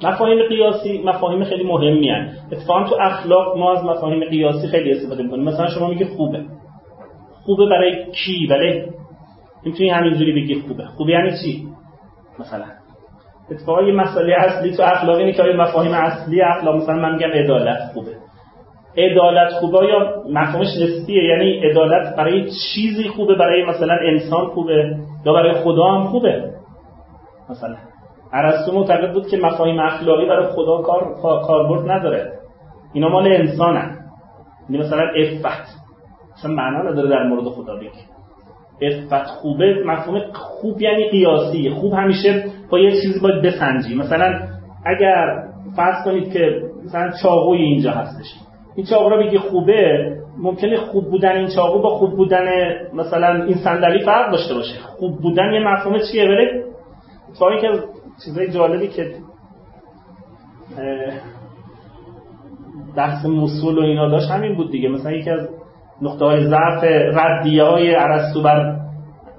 [0.04, 5.22] مفاهیم قیاسی مفاهیم خیلی مهمی هست اتفاقا تو اخلاق ما از مفاهیم قیاسی خیلی استفاده
[5.22, 5.44] می‌کنیم.
[5.44, 6.44] مثلا شما میگی خوبه.
[7.44, 8.88] خوبه برای کی؟ بله؟
[9.64, 10.84] می‌تونی همینجوری بگی خوبه.
[10.84, 11.66] خوبه یعنی چی؟
[12.38, 12.64] مثلا.
[13.50, 17.78] اتفاقا یه مسئله اصلی تو اخلاق اینه که مفاهیم اصلی اخلاق مثلا من میگم عدالت
[17.94, 18.10] خوبه.
[18.96, 25.32] عدالت خوبه یا مفهومش نسبیه؟ یعنی عدالت برای چیزی خوبه؟ برای مثلا انسان خوبه؟ یا
[25.32, 26.50] برای خدا هم خوبه؟
[27.50, 27.76] مثلا.
[28.32, 32.32] ارسطو معتقد بود که مفاهیم اخلاقی برای خدا کار کاربرد نداره.
[32.92, 33.98] اینا مال انسانن.
[34.70, 35.66] یعنی مثلا افت
[36.38, 37.88] مثلا معنا نداره در مورد خدا بگی.
[38.82, 41.70] افت خوبه مفهوم خوب یعنی قیاسی.
[41.70, 44.40] خوب همیشه با یه چیزی باید بسنجی مثلا
[44.84, 45.44] اگر
[45.76, 48.26] فرض کنید که مثلا چاقوی اینجا هستش.
[48.76, 52.46] این چاقو رو بگی خوبه ممکنه خوب بودن این چاقو با خوب بودن
[52.94, 54.74] مثلا این صندلی فرق داشته باشه.
[54.98, 56.64] خوب بودن یه مفهوم چیه؟ بره
[57.38, 57.68] تا که
[58.24, 59.10] چیزای جالبی که
[62.96, 64.88] بحث مصول و اینا داشت همین بود دیگه.
[64.88, 65.48] مثلا یکی از
[66.02, 68.81] نقطه های ضعف ردیه های عرستو بر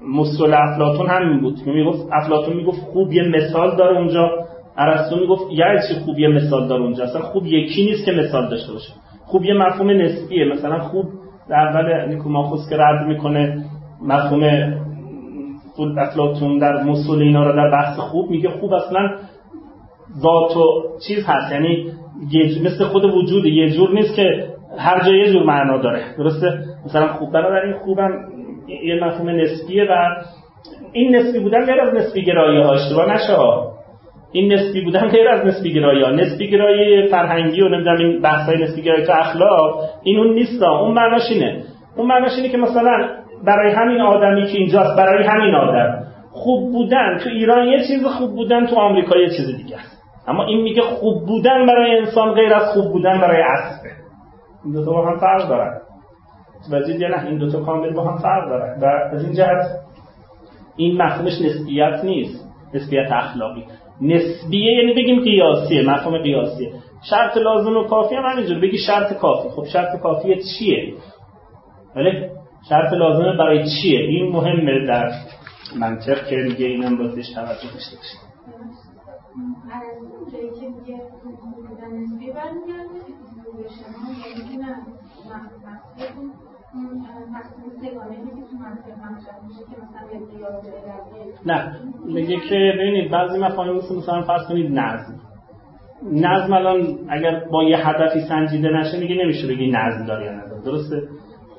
[0.08, 1.58] مصول افلاتون همین بود.
[1.66, 4.30] می‌گفت افلاتون می‌گفت خوب یه مثال داره اونجا.
[4.78, 7.04] ارسطو می‌گفت یعنی چی خوب یه مثال داره اونجا.
[7.04, 8.92] اصلا خوب یکی نیست که مثال داشته باشه.
[9.26, 10.44] خوب یه مفهوم نسبیه.
[10.44, 11.04] مثلا خوب
[11.48, 13.64] در اول نیکوماخوس که رد می‌کنه
[14.02, 14.72] مفهوم
[15.76, 18.48] فول افلاتون در مصول اینا رو در بحث خوب میگه.
[18.50, 19.10] خوب اصلا
[20.18, 21.52] ذات و چیز هست.
[21.52, 21.86] یعنی
[22.64, 26.02] مثل خود وجود یه جور نیست که هر جای یه جور معنا داره.
[26.18, 27.32] درسته؟ مثلا خوب.
[27.32, 28.10] بنابراین خوبم
[28.68, 29.94] یه مفهوم نسبیه و
[30.92, 33.36] این نسبی بودن غیر از نسبی گرایی ها اشتباه نشه
[34.32, 36.10] این نسبی بودن غیر از نسبی گرایی ها.
[36.10, 40.94] نسبی گرایی فرهنگی و نمی‌دونم این بحثای نسبی گرایی تو اخلاق این اون نیست اون
[40.94, 41.62] معناش اینه.
[41.96, 43.08] اون معناش اینه که مثلا
[43.46, 46.04] برای همین آدمی که اینجاست برای همین آدم.
[46.30, 47.18] خوب بودن.
[47.18, 50.02] تو ایران یه چیز خوب بودن تو آمریکا یه چیز دیگه است.
[50.28, 53.90] اما این میگه خوب بودن برای انسان غیر از خوب بودن برای اسبه
[54.64, 55.80] این دو هم فرق دارن.
[56.70, 58.84] توجه یا نه این دو تا کامل با هم فرق دارن و
[59.14, 59.84] از این جهت
[60.76, 62.44] این مفهومش نسبیت نیست
[62.74, 63.64] نسبیت اخلاقی.
[64.00, 66.72] نسبیه یعنی بگیم قیاسیه مفهوم قیاسیه.
[67.10, 68.60] شرط لازم و کافی هم همینجور.
[68.60, 69.48] بگی شرط کافی.
[69.48, 70.94] خب شرط کافی چیه؟
[71.96, 72.28] ولی
[72.68, 75.12] شرط لازمه برای چیه؟ این مهمه در
[75.80, 78.24] منطق که میگه اینم باید بهش توجه داشته باشید
[91.46, 91.76] نه.
[92.04, 95.14] میگه که ببینید بعضی مفاهیم مثل مثلا فرض کنید نظم.
[96.12, 101.02] نظم الان اگر با یه هدفی سنجیده نشه میگه نمیشه بگی نظم داره یا درسته؟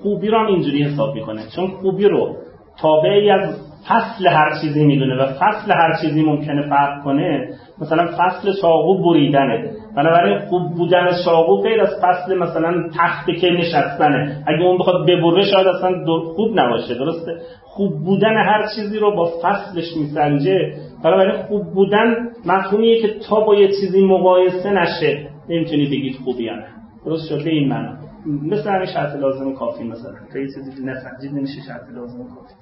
[0.01, 1.41] خوبی رو هم اینجوری حساب می‌کنه.
[1.55, 2.35] چون خوبی رو
[2.81, 3.55] تابعی از
[3.89, 7.49] فصل هر چیزی می‌دونه و فصل هر چیزی ممکنه فرق کنه
[7.81, 9.71] مثلا فصل چاقو بریدنه.
[9.95, 14.43] بنابراین خوب بودن چاقو غیر از فصل مثلا تخت که نشستنه.
[14.47, 19.31] اگه اون بخواد ببره شاید اصلا خوب نباشه درسته؟ خوب بودن هر چیزی رو با
[19.43, 20.73] فصلش میسنجه.
[21.03, 26.55] بنابراین خوب بودن مفهومیه که تا با یه چیزی مقایسه نشه نمی‌تونی بگید خوبی یا
[26.55, 26.67] نه.
[27.05, 27.97] درست شد به این معنا.
[28.25, 30.13] مثل همین شرط لازم کافی مثلا.
[30.33, 32.53] تا یه چیزی نسنجید نمیشه شرط لازم کافی.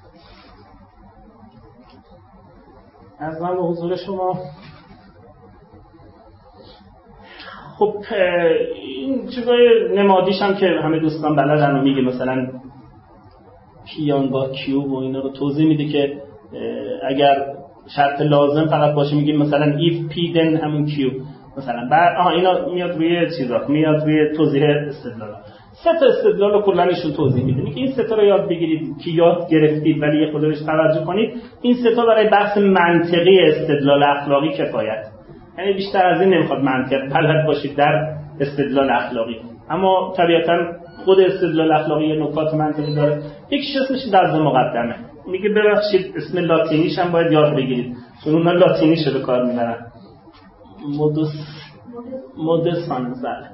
[3.19, 4.37] از من به حضور شما.
[7.77, 7.93] خب
[8.75, 12.47] این چیزای نمادیش هم که همه دوستان بلدن و میگه مثلا
[13.87, 16.13] پیان با کیو و اینا رو توضیح میده که
[17.07, 17.35] اگر
[17.95, 21.09] شرط لازم فقط باشه میگیم مثلا if p then همون کیو.
[21.57, 25.35] مثلا بعد آها اینا میاد روی چیزا میاد روی توضیح استدلال.
[25.83, 27.61] سه تا استدلال رو کلا ایشون توضیح میده.
[27.61, 31.33] که این سه تا رو یاد بگیرید که یاد گرفتید ولی یه خودش توجه کنید.
[31.61, 35.05] این سه تا برای بحث منطقی استدلال اخلاقی کفایت.
[35.57, 39.35] یعنی بیشتر از این نمی‌خواد منطق بلد باشید در استدلال اخلاقی.
[39.69, 40.53] اما طبیعتا
[41.05, 43.21] خود استدلال اخلاقی نکات منطقی داره.
[43.51, 44.95] یکیش اسمش در مقدمه.
[45.27, 47.95] میگه ببخشید اسم لاتینیش هم باید یاد بگیرید.
[48.23, 49.77] چون اونا لاتینیش به کار می‌برن.
[50.97, 51.33] مودس
[52.37, 53.47] مودسان بله.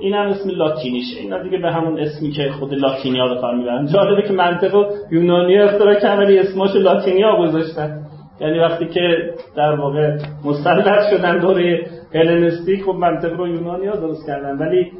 [0.00, 1.20] این هم اسم لاتینیشه.
[1.20, 3.86] اینا دیگه به همون اسمی که خود لاتینی ها به کار می‌برن.
[3.86, 8.05] جالبه که منطق یونانی اختراع کردن ولی اسمش لاتینی ها گذاشتن.
[8.40, 14.26] یعنی وقتی که در واقع مسلط شدن دوره هلنستیک خب منطق رو یونانی ها درست
[14.26, 14.92] کردن ولی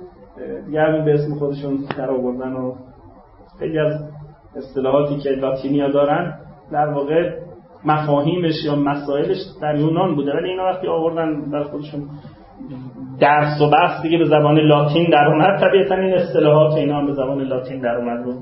[0.67, 2.75] دیگه به اسم خودشون در آوردن و
[3.59, 3.93] خیلی از
[4.57, 6.35] اصطلاحاتی که لاتینی ها دارن
[6.73, 7.47] در واقع
[7.85, 10.33] مفاهیمش یا مسائلش در یونان بوده.
[10.33, 12.09] ولی اینا وقتی آوردن در خودشون
[13.21, 17.13] درس و بحث دیگه به زبان لاتین در اومد طبیعتا این اصطلاحات اینا هم به
[17.13, 18.25] زبان لاتین در اومد.
[18.25, 18.35] رو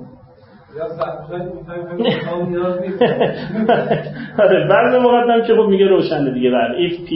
[4.45, 7.11] آره بعض مقدم که خب میگه روشنه دیگه بعد if p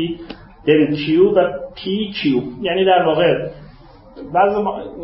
[0.67, 0.99] then q
[1.37, 1.39] و
[1.77, 1.81] p
[2.15, 2.27] q.
[2.63, 3.49] یعنی در واقع
[4.35, 4.57] بعض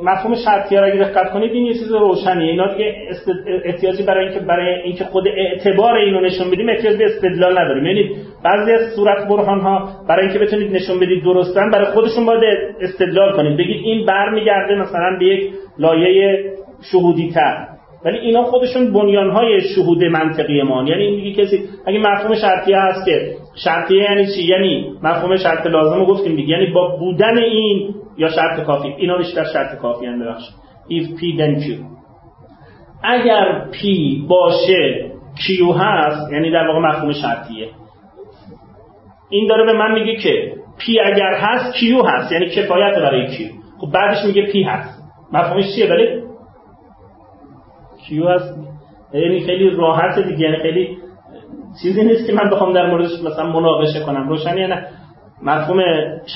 [0.05, 2.51] مفهوم شرطی را اگه دقت کنید این یه چیز روشنیه.
[2.51, 2.95] اینا دیگه
[3.65, 7.87] احتیاجی برای اینکه برای اینکه خود اعتبار اینو نشون بدیم احتیاج به استدلال نداریم.
[7.87, 8.11] یعنی
[8.45, 12.43] بعضی از صورت برهان ها برای اینکه بتونید نشون بدید درستن برای خودشون باید
[12.81, 13.59] استدلال کنید.
[13.59, 16.45] بگید این برمیگرده مثلا به یک لایه
[16.93, 17.74] شهودی تر
[18.05, 23.05] ولی اینا خودشون بنیان های شهود منطقی ما یعنی این کسی اگه مفهوم شرطیه هست
[23.05, 26.49] که شرطیه یعنی چی؟ یعنی مفهوم شرط لازم رو گفتیم دیگه.
[26.49, 28.89] یعنی با بودن این یا شرط کافی.
[28.97, 30.55] اینا بیشتر شرط کافی هم ببخشید.
[30.89, 31.67] If p then q.
[33.03, 33.87] اگر p
[34.29, 37.69] باشه q هست یعنی در واقع مفهوم شرطیه.
[39.31, 42.33] این داره به من میگه که p اگر هست q هست.
[42.33, 43.41] یعنی کفایت برای q.
[43.81, 45.03] خب بعدش میگه p هست.
[45.33, 46.24] مفهومش چیه؟ ولی
[48.09, 48.59] q هست؟
[49.13, 50.99] یعنی خیلی راحت دیگه یعنی خیلی
[51.83, 54.29] چیزی نیست که من بخوام در موردش مثلا مناقشه کنم.
[54.29, 54.87] روشنیه نه؟
[55.43, 55.81] مفهوم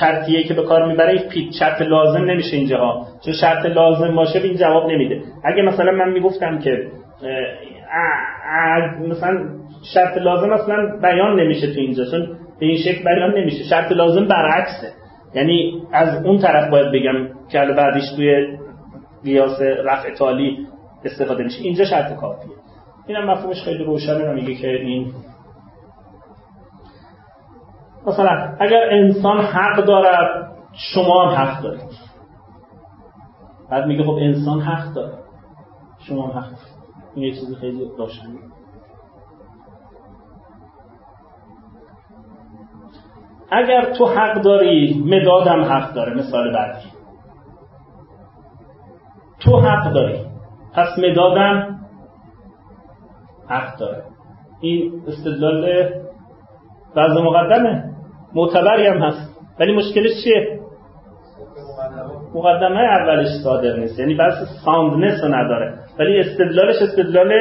[0.00, 4.56] شرطیه که به کار می‌بره پیت شرط لازم نمیشه اینجا چون شرط لازم باشه این
[4.56, 5.22] جواب نمیده.
[5.44, 6.86] اگه مثلا من می‌گفتم که
[9.08, 9.48] مثلا
[9.94, 12.26] شرط لازم اصلا بیان نمیشه تو اینجا چون
[12.60, 13.64] به این شکل بیان نمیشه.
[13.64, 14.92] شرط لازم برعکسه.
[15.34, 18.46] یعنی از اون طرف باید بگم که بعدش توی
[19.24, 20.58] قیاس رفع تالی
[21.04, 21.62] استفاده میشه.
[21.62, 22.56] اینجا شرط کافیه.
[23.06, 25.14] اینم مفهومش خیلی روشنه میگه که این
[28.06, 32.08] مثلا اگر انسان حق دارد شما هم حق دارید.
[33.70, 35.18] بعد میگه خب انسان حق داره
[35.98, 36.52] شما هم حق
[37.14, 38.38] این یه چیزی خیلی روشنه.
[43.50, 46.14] اگر تو حق داری مدادم حق داره.
[46.14, 46.88] مثال بعدی.
[49.40, 50.27] تو حق داری.
[50.78, 51.78] پس مدادم
[53.48, 54.02] حق داره.
[54.60, 55.88] این استدلال
[56.96, 57.84] بعض مقدمه.
[58.34, 59.40] معتبری هم هست.
[59.60, 60.60] ولی مشکلش چیه؟
[62.34, 63.98] مقدمه اولش صادر نیست.
[63.98, 65.74] یعنی بحث ساندنس رو نداره.
[65.98, 67.32] ولی استدلالش استدلال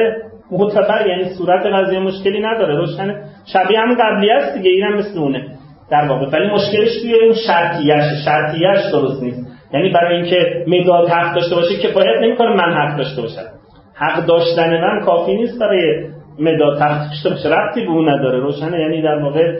[0.50, 2.76] معتبر یعنی صورت قضیه مشکلی نداره.
[2.76, 5.56] روشنه شبیه هم قبلی است دیگه اینم مثل اونه.
[5.90, 6.26] در واقع.
[6.26, 9.57] ولی مشکلش توی اون شرطیش شرطیش درست نیست.
[9.72, 13.58] یعنی برای اینکه مداد حق داشته باشه کفایت نمی‌کنه من حق داشته باشم.
[13.94, 16.08] حق داشتن من کافی نیست برای
[16.38, 17.48] مداد حق داشته باشه.
[17.48, 18.80] ربطی به اون نداره روشنه.
[18.80, 19.58] یعنی در واقع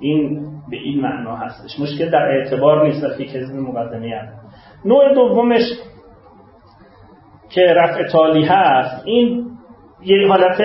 [0.00, 1.80] این به این معنا هستش.
[1.80, 4.28] مشکل در اعتبار نیست وقتی که مقدمه هم.
[4.84, 5.62] نوع دومش
[7.50, 9.46] که رفع تالی هست این
[10.04, 10.58] یه حالت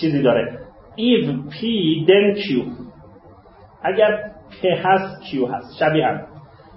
[0.00, 0.58] چیزی داره.
[0.96, 1.60] if p
[2.08, 2.62] then q
[3.82, 4.20] اگر
[4.62, 5.78] p هست q هست.
[5.78, 6.20] شبیه هم.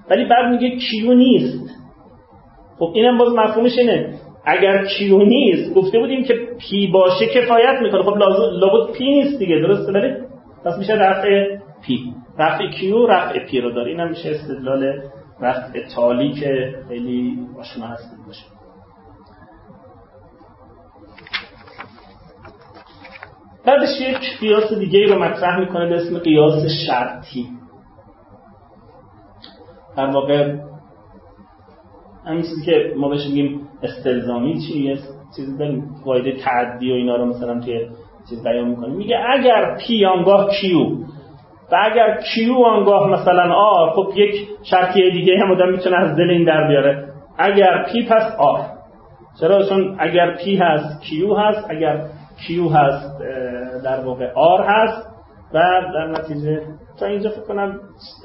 [0.10, 1.70] ولی بعد میگه q نیست.
[2.80, 4.20] خب اینم باز مفهومش اینه.
[4.46, 8.04] اگر q نیست گفته بودیم که p باشه کفایت می‌کنه.
[8.04, 8.18] خب
[8.52, 10.14] لابد p نیست دیگه درسته؟ ولی
[10.66, 11.92] پس میشه رفع p
[12.40, 13.92] رفع q رفع p رو داره.
[13.92, 15.02] اینم میشه استدلال
[15.42, 18.46] رفع تالی که خیلی آشنا هستید باشه.
[23.66, 27.48] بعدش یک قیاس دیگه رو مطرح می‌کنه به اسم قیاس شرطی.
[29.98, 30.56] در واقع
[32.26, 34.98] همین چیزی که ما بهش میگیم استلزامی چیه؟
[35.36, 37.88] چیزی داریم قاعده تعدی و اینا رو مثلا توی
[38.30, 40.80] چیز بیان می‌کنیم میگه اگر P آنگاه Q
[41.72, 46.30] و اگر Q آنگاه مثلا R خب یک شرطی دیگه هم آدم می‌تونه از دل
[46.30, 47.08] این در بیاره.
[47.38, 48.60] اگر P پس R
[49.40, 51.68] چرا؟ چون اگر P هست Q هست.
[51.70, 52.06] اگر
[52.48, 53.20] Q هست
[53.84, 55.15] در واقع R هست.
[55.54, 55.60] و
[55.94, 56.62] در نتیجه
[57.00, 57.80] تا اینجا فکر کنم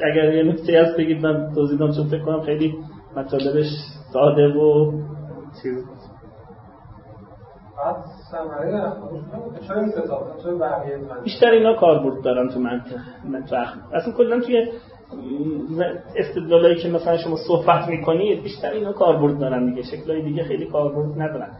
[0.05, 2.75] اگر یه نکته هست بگید من توضیح بدم چون فکر کنم خیلی
[3.17, 3.67] مطالبش
[4.13, 4.93] ساده و
[5.63, 5.85] چیز
[11.25, 14.69] بیشتر اینا کاربرد دارن تو منطق اصلا کلا توی
[16.17, 19.83] استدلالایی که مثلا شما صحبت می‌کنید بیشتر اینا کاربرد دارن دیگه.
[19.83, 21.51] شکلای دیگه خیلی کاربرد ندارن.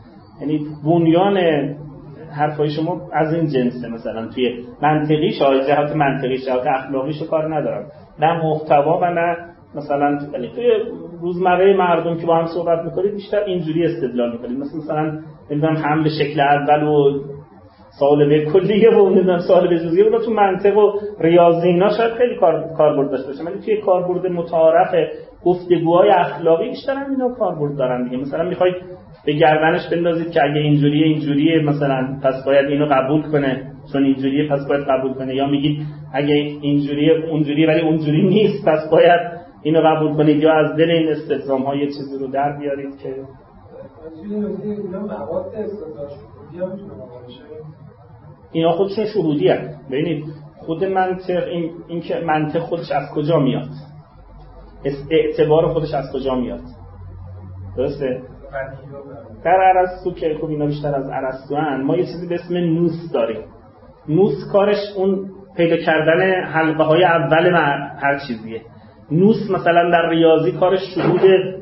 [0.41, 1.37] یعنی بنیان
[2.33, 4.29] حرفای شما از این جنسه مثلا.
[4.35, 7.87] توی منطقی شاید جهت منطقی شاید اخلاقیشو کار ندارم.
[8.21, 9.37] نه محتوا و نه
[9.75, 10.19] مثلا
[10.55, 10.71] توی
[11.21, 14.59] روزمره مردم که با هم صحبت می‌کنید بیشتر اینجوری استدلال می‌کنید.
[14.59, 15.21] مثلا مثلا
[15.51, 17.21] نمی‌دونم حمل شکل اول و
[18.01, 22.65] سالبه کلیه و نمی‌دونم سالبه جزئیه و تو منطق و ریاضی اینا شاید خیلی کار
[22.77, 24.95] کاربرد داشته باشه ولی توی کاربرد متعارف
[25.45, 28.17] گفتگوهای اخلاقی بیشتر اینا کاربرد دارن دیگه.
[28.17, 28.75] مثلا می‌خواید
[29.27, 33.73] به گردنش بندازید که اگه اینجوریه اینجوریه مثلا پس باید اینو قبول کنه.
[33.93, 35.35] چون اینجوریه پس باید قبول کنه.
[35.35, 39.21] یا میگید اگه اینجوریه اونجوری ولی اونجوری نیست پس باید
[39.63, 40.43] اینو قبول کنید.
[40.43, 43.15] یا از دل این استلزام ها یه چیزی رو در بیارید که
[48.53, 49.89] اینا خودشون شهودی هست.
[49.91, 50.25] ببینید
[50.59, 53.69] خود منطق این, این که منطق خودش از کجا میاد؟
[55.11, 56.61] اعتبار خودش از کجا میاد؟
[57.77, 58.23] درسته؟
[59.45, 63.13] در عرستو که خب اینا بیشتر از عرستو هن ما یه چیزی به اسم نوس
[63.13, 63.41] داریم.
[64.09, 67.47] نوس کارش اون پیدا کردن حلقه های اول
[68.03, 68.61] هر چیزیه.
[69.11, 71.21] نوس مثلا در ریاضی کارش شهود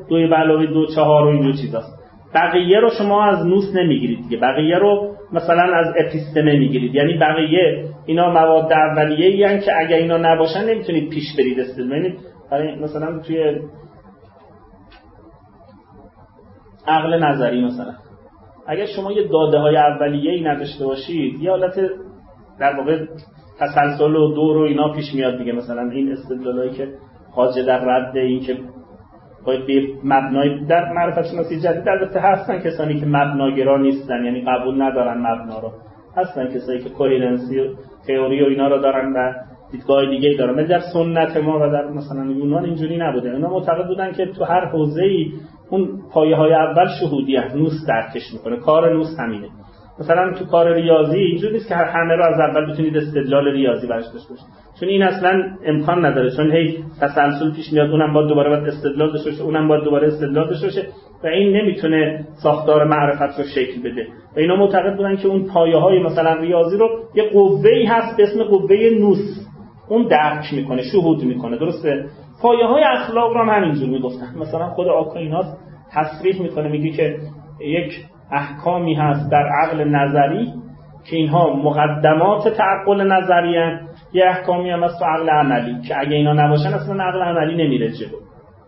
[0.09, 1.99] دوی به دو چهار و اینجور چیزاست.
[2.35, 4.37] بقیه رو شما از نوس نمی‌گیرید دیگه.
[4.37, 6.95] بقیه رو مثلا از اپیستمه می‌گیرید.
[6.95, 12.13] یعنی بقیه اینا مواد اولیه ای که اگر اینا نباشن نمی‌تونید پیش برید استدلال
[12.81, 13.59] مثلا توی
[16.87, 17.93] عقل نظری مثلا.
[18.67, 21.75] اگر شما یه داده های اولیه ای نداشته باشید یه حالت
[22.59, 23.05] در واقع
[23.59, 25.51] تسلسل و دور و اینا پیش میاد دیگه.
[25.51, 26.87] مثلا این استدلالایی که
[27.35, 28.57] خارج در رد این که
[29.45, 34.81] باید به مبنای در معرفت شناسی جدید البته هستن کسانی که مبناگرا نیستن یعنی قبول
[34.81, 35.71] ندارن مبنا رو.
[36.17, 37.63] هستن کسایی که کوهرنسی و
[38.07, 39.33] تئوری و اینا رو دارن و
[39.71, 40.55] دیدگاه دیگه دارن.
[40.55, 43.31] ولی در سنت ما و در مثلا یونان اینجوری نبوده.
[43.31, 45.31] اینا معتقد بودن که تو هر حوزه‌ای
[45.69, 49.47] اون پایه های اول شهودی هست نوس درکش می‌کنه کار نوس همینه.
[49.99, 54.05] مثلا تو کار ریاضی اینجوری نیست که همه رو از اول بتونید استدلال ریاضی برش
[54.05, 54.47] داشته باشید.
[54.79, 59.11] چون این اصلا امکان نداره چون هی تسلسل پیش میاد اونم باید دوباره باید استدلال
[59.11, 60.87] داشته باشه اونم باید دوباره استدلال داشته باشه
[61.23, 64.07] و این نمی‌تونه ساختار معرفت رو شکل بده.
[64.35, 68.23] و اینا معتقد بودن که اون پایه های مثلا ریاضی رو یه قوه هست به
[68.23, 69.45] اسم قوه نوس.
[69.89, 72.05] اون درک می‌کنه شهود می‌کنه درسته؟
[72.41, 74.37] پایه های اخلاق رو هم همینجور می‌گفتن.
[74.39, 75.45] مثلا خود آکایناس
[75.93, 77.17] تصریح می‌کنه میگه که
[77.59, 77.91] یک
[78.31, 80.53] احکامی هست در عقل نظری
[81.09, 83.51] که اینها مقدمات تعقل نظری
[84.13, 87.87] یه احکامی هم هست تو عقل عملی که اگه اینا نباشن اصلا عقل عملی نمیره
[87.87, 88.17] جلو.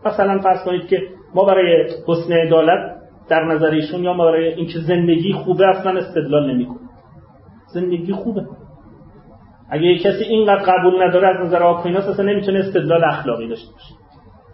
[0.05, 0.97] مثلا فرض کنید که
[1.35, 2.95] ما برای حسن عدالت
[3.29, 6.79] در نظریشون یا ما برای اینکه زندگی خوبه اصلا استدلال نمی‌کنه
[7.73, 8.41] زندگی خوبه.
[9.71, 13.93] اگه کسی اینقدر قبول نداره از نظر آکویناس اصلا نمی‌تونه استدلال اخلاقی داشته باشه.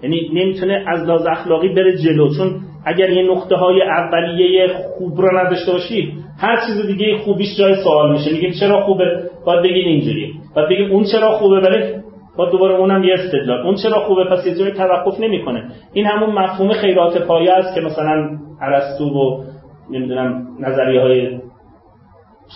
[0.03, 2.29] یعنی نمی‌تونه از لحاظ اخلاقی بره جلو.
[2.37, 7.75] چون اگر یه نقطه های اولیه خوب رو نداشته باشید هر چیز دیگه خوبیش جای
[7.83, 8.31] سوال میشه.
[8.31, 12.03] میگیم چرا خوبه؟ باید بگین اینجوری باید بگیم اون چرا خوبه؟ بله.
[12.37, 13.65] باید دوباره اونم یه استدلال.
[13.65, 15.71] اون چرا خوبه؟ پس یه جای توقف نمی‌کنه.
[15.93, 18.29] این همون مفهوم خیرات پایه است که مثلا
[18.61, 19.43] ارسطو و
[19.91, 21.39] نمی‌دونم نظریه های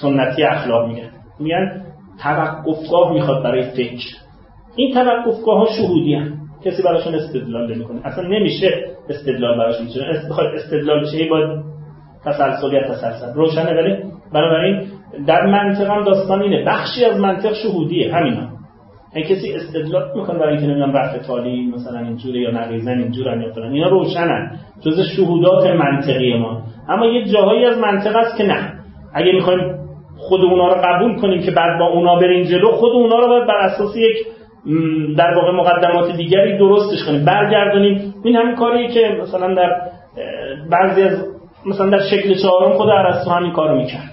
[0.01, 1.09] سنتی اخلاق میگن.
[1.39, 1.81] میگن
[2.19, 4.05] توقفگاه می‌خواد برای فکر.
[4.75, 6.33] این توقفگاه ها شهودی هم.
[6.65, 8.01] کسی براشون استدلال نمی‌کنه.
[8.03, 8.67] اصلا نمیشه
[9.09, 11.49] استدلال براشون چون بخواد استدلال بشه باید
[12.25, 13.33] تسلسلیت تسلسل.
[13.33, 14.03] روشنه ولی
[14.33, 14.87] بنابراین
[15.27, 16.65] در منطق هم داستان اینه.
[16.65, 18.15] بخشی از منطق شهودیه.
[18.15, 18.49] همینا
[19.15, 23.53] این کسی استدلال می‌کنه برای اینکه نمی‌دونم رفع تالی مثلا اینجوره یا نقیزن اینجورن یا
[23.53, 23.73] فلان.
[23.73, 24.51] اینا روشنن.
[24.81, 26.61] جز شهودات منطقی ما.
[26.89, 28.73] اما یه جاهایی از منطق است که نه.
[29.13, 29.80] اگه می‌خوایم
[30.31, 33.47] خود اونا رو قبول کنیم که بعد با اونا بریم جلو خود اونا رو باید
[33.47, 34.17] بر اساس یک
[35.17, 38.13] در واقع مقدمات دیگری درستش کنیم برگردونیم.
[38.23, 39.81] این همین کاریه که مثلا در
[40.71, 41.25] بعضی از
[41.65, 44.11] مثلا در شکل چهارم خود ارسطو همین کارو می‌کرد.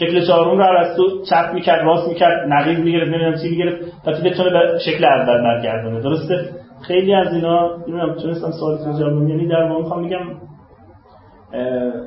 [0.00, 4.30] شکل چهارم رو ارسطو چپ می‌کرد راست می‌کرد نقیض می‌گرفت نمی‌دونم چی می‌گرفت تا که
[4.30, 6.00] بتونه به شکل اول برگردونه.
[6.00, 6.40] درسته؟
[6.86, 10.26] خیلی از اینا نمی‌دونم تونستم سوالتون جواب یعنی در واقع می‌خوام میگم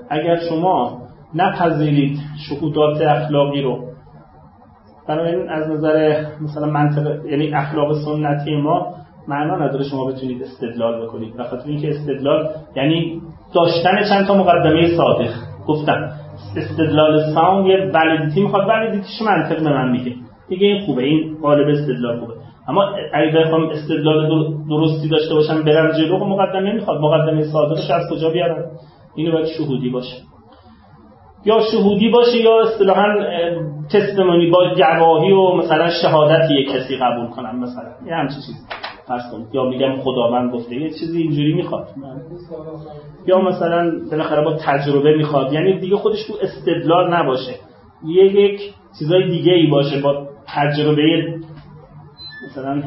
[0.09, 1.01] اگر شما
[1.35, 2.19] نپذیرید
[2.49, 3.79] شهودات اخلاقی رو.
[5.07, 8.93] بنابراین از نظر مثلا منطق یعنی اخلاق سنتی ما
[9.27, 11.37] معنا نداره شما بتونید استدلال بکنید.
[11.37, 13.21] به خاطر اینکه استدلال یعنی
[13.55, 15.29] داشتن چند تا مقدمه صادق.
[15.67, 16.11] گفتم
[16.57, 20.15] استدلال سام یه ولیدیتی می‌خواد ولیدیتیش منطق به من میگه؟
[20.49, 22.33] دیگه این خوبه این قالب استدلال خوبه.
[22.67, 24.29] اما اگه بخوام استدلال
[24.69, 27.01] درستی داشته باشم برم جلو خب مقدمه می‌خواد.
[27.01, 28.65] مقدمه صادقش از کجا بیارم؟
[29.15, 30.15] اینو باید شهودی باشه.
[31.45, 33.15] یا شهودی باشه یا اصطلاحا
[33.89, 38.59] تستمونی با گواهی و مثلا شهادتی یک کسی قبول کنم مثلا یه همچین چیزی.
[39.07, 39.47] فرض کنید.
[39.53, 41.87] یا میگم خداوند گفته یه چیزی اینجوری می‌خواد.
[43.27, 45.53] یا مثلا بالاخره با تجربه می‌خواد.
[45.53, 47.55] یعنی دیگه خودش تو استدلال نباشه.
[48.05, 48.61] یه یک
[48.99, 51.35] چیزای دیگه ای باشه با تجربه
[52.47, 52.83] مثلا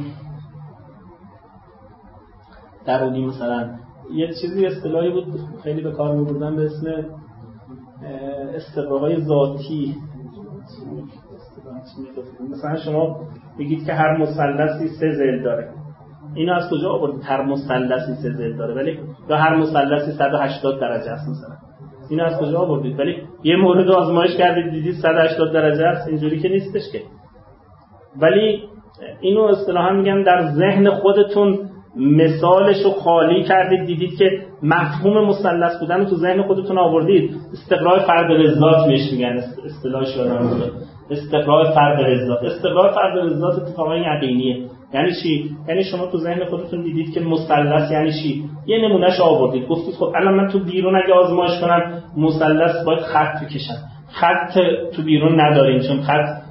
[2.87, 3.71] درونی مثلا.
[4.15, 5.25] یه چیزی اصطلاحی بود
[5.63, 7.05] خیلی به کار میبردن به اسم
[8.55, 9.95] استقراقای ذاتی.
[12.51, 13.21] مثلا شما
[13.59, 15.69] بگید که هر مثلثی سه زل داره.
[16.35, 18.75] اینا از کجا آوردید؟ هر مثلثی سه زل داره.
[18.75, 18.99] ولی
[19.31, 21.57] یا هر مثلثی 180 درجه است مثلا.
[22.11, 26.49] اینا از کجا آوردید؟ ولی یه مورد آزمایش کردید دیدید 180 درجه است اینجوری که
[26.49, 27.03] نیستش که.
[28.17, 28.63] ولی
[29.21, 31.59] اینو اصطلاحا میگن در ذهن خودتون
[31.97, 34.31] مثالش رو خالی کردید دیدید که
[34.63, 37.31] مفهوم مثلث بودن رو تو ذهن خودتون آوردید.
[37.53, 39.41] استقرار فرد رضات میش میگن.
[39.65, 40.51] اصطلاحش یادم
[41.11, 44.67] استقرار فرد رضات استقرار فرد رضات اتفاقا یقینیه.
[44.95, 49.69] یعنی چی؟ یعنی شما تو ذهن خودتون دیدید که مثلث یعنی چی؟ یه نمونهش آوردید.
[49.69, 53.77] گفتید خب الان من تو بیرون اگه آزمایش کنم مثلث باید خط بکشم.
[54.13, 54.59] خط
[54.97, 56.45] تو بیرون نداریم چون خط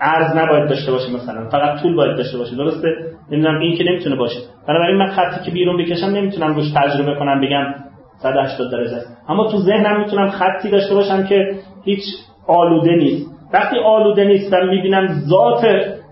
[0.00, 1.48] عرض نباید داشته باشه مثلا.
[1.48, 2.56] فقط طول باید داشته باشه.
[2.56, 2.88] درسته؟
[3.30, 4.40] نمی‌دونم این که نمی‌تونه باشه.
[4.70, 7.74] بنابراین من خطی که بیرون بکشم نمی‌تونم روش تجربه کنم بگم
[8.22, 8.96] 180 درجه.
[8.96, 11.54] است اما تو ذهنم می‌تونم خطی داشته باشم که
[11.84, 12.02] هیچ
[12.46, 13.30] آلوده نیست.
[13.52, 15.64] وقتی آلوده نیستم می‌بینم ذات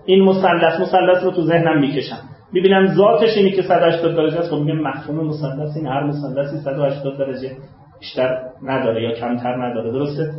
[0.05, 2.17] این مثلث مثلث رو تو ذهنم می‌کشم.
[2.53, 4.51] می‌بینم ذاتش اینی که 180 درجه است.
[4.51, 7.51] خب میگم مفهوم مثلث این هر مثلثی 180 درجه
[7.99, 9.91] بیشتر نداره یا کمتر نداره.
[9.91, 10.31] درسته؟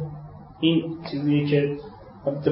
[0.60, 1.68] این چیزیه که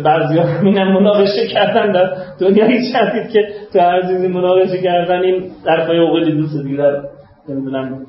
[0.05, 5.51] بعضی ها همینم مناقشه کردن در دنیای جدید که تو هر چیزی مناقشه کردن این
[5.87, 7.03] پای اوقلی دوست دیگه در
[7.49, 8.07] نمی‌دونم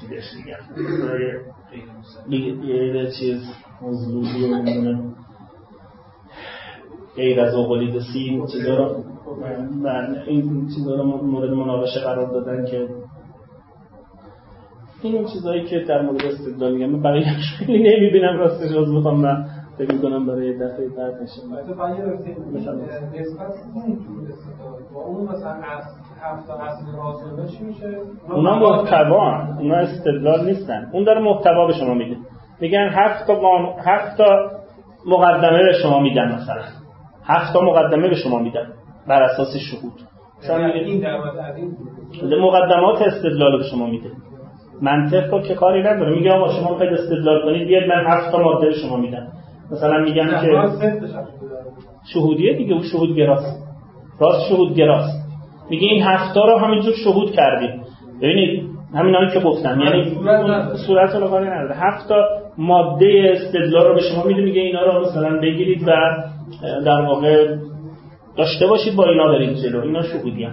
[0.00, 0.14] چی
[2.30, 3.42] یه چیز
[3.82, 5.14] مزلوبی و نمی‌دونم
[7.16, 9.04] غیر از اوقلی سیم چیزا رو
[10.26, 12.88] این چیزا رو مورد مناقشه قرار دادن که
[15.08, 16.86] این چیزایی که در مورد استدلال میگم.
[16.86, 17.24] من برای
[17.58, 19.44] خیلی نمی‌بینم راستش از می‌خوام من
[19.78, 21.40] فکر کنم برای دفعه بعد نشه
[22.54, 22.74] مثلا
[24.94, 25.56] اون مثلا
[28.30, 29.56] اونا محتوا.
[29.58, 30.90] اونا استدلال نیستن.
[30.92, 32.16] اون داره محتوا به شما میده.
[32.60, 33.34] میگن هفت تا
[33.86, 34.50] هفت تا
[35.06, 36.62] مقدمه به شما میدن مثلا.
[37.24, 38.66] هفت تا مقدمه به شما میدن
[39.08, 39.92] بر اساس شهود.
[40.42, 40.58] مثلا
[42.40, 44.10] مقدمات استدلال به شما میده.
[44.82, 46.14] منطق رو که کاری نداره.
[46.14, 49.26] میگه آقا شما می‌خواید استدلال کنید بیاد من هفت تا ماده شما میدم.
[49.72, 50.76] مثلا میگن که
[52.14, 53.64] شهودیه دیگه اون شهود گراست.
[54.20, 55.24] راست شهود گراست.
[55.70, 57.82] میگه این هفت تا رو همینجور شهود کردیم.
[58.22, 58.64] ببینید
[58.94, 59.80] همین که گفتم.
[59.80, 60.16] یعنی
[60.86, 61.74] صورت رو کاری نداره.
[61.74, 65.92] هفت تا ماده استدلال رو به شما میده میگه اینا رو مثلا بگیرید و
[66.84, 67.56] در واقع
[68.36, 69.82] داشته باشید با اینا برید جلو.
[69.82, 70.52] اینا شهودی هم.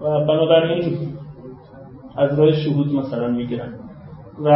[0.00, 0.98] و بنابراین
[2.20, 3.74] از راه شهود مثلا می‌گیرن.
[4.44, 4.50] و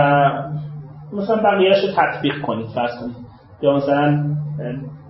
[1.13, 3.17] مثلا بقیهش رو تطبیق کنید فرض کنید.
[3.63, 4.25] یا مثلا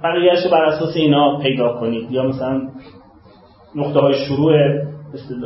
[0.03, 2.11] بقیهش رو بر اساس اینا پیدا کنید.
[2.11, 2.63] یا مثلا
[3.75, 4.53] نقطه های شروع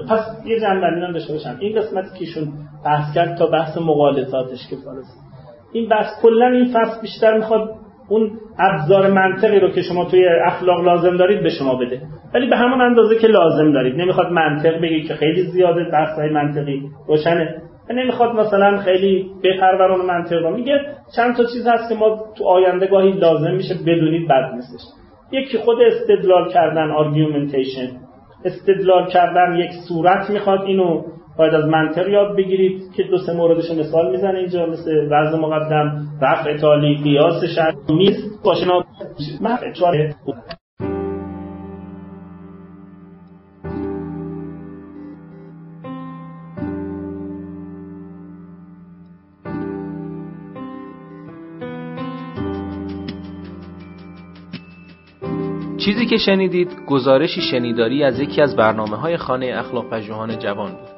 [0.09, 1.57] پس یه جنبندی هم داشته باشم.
[1.61, 2.53] این قسمتی که ایشون
[2.85, 5.19] بحث کرد تا بحث مغالطاتش که فارسی
[5.73, 7.71] این بحث کلا این فصل بیشتر می‌خواد
[8.09, 12.01] اون ابزار منطقی رو که شما توی اخلاق لازم دارید به شما بده.
[12.35, 13.95] ولی به همون اندازه که لازم دارید.
[13.95, 17.63] نمی‌خواد منطق بگی که خیلی زیاده بحث‌های منطقی روشنه.
[17.91, 20.57] نمی‌خواد مثلا خیلی بپرورون منطق رو.
[20.57, 20.81] میگه
[21.17, 24.81] چند تا چیز هست که ما تو آینده گاهی لازم میشه بدونید بد نیستش.
[25.33, 27.89] یکی خود استدلال کردن argumentation
[28.45, 31.03] استدلال کردن یک صورت می‌خواد اینو
[31.39, 36.09] باید از منطق یاد بگیرید که دو سه موردش مثال می‌زنه اینجا مثل وضع مقدم
[36.23, 38.85] رفع تالی قیاس شرط میز باشنا
[55.79, 60.98] چیزی که شنیدید گزارشی شنیداری از یکی از برنامه های خانه اخلاق پژوهان جوان بود.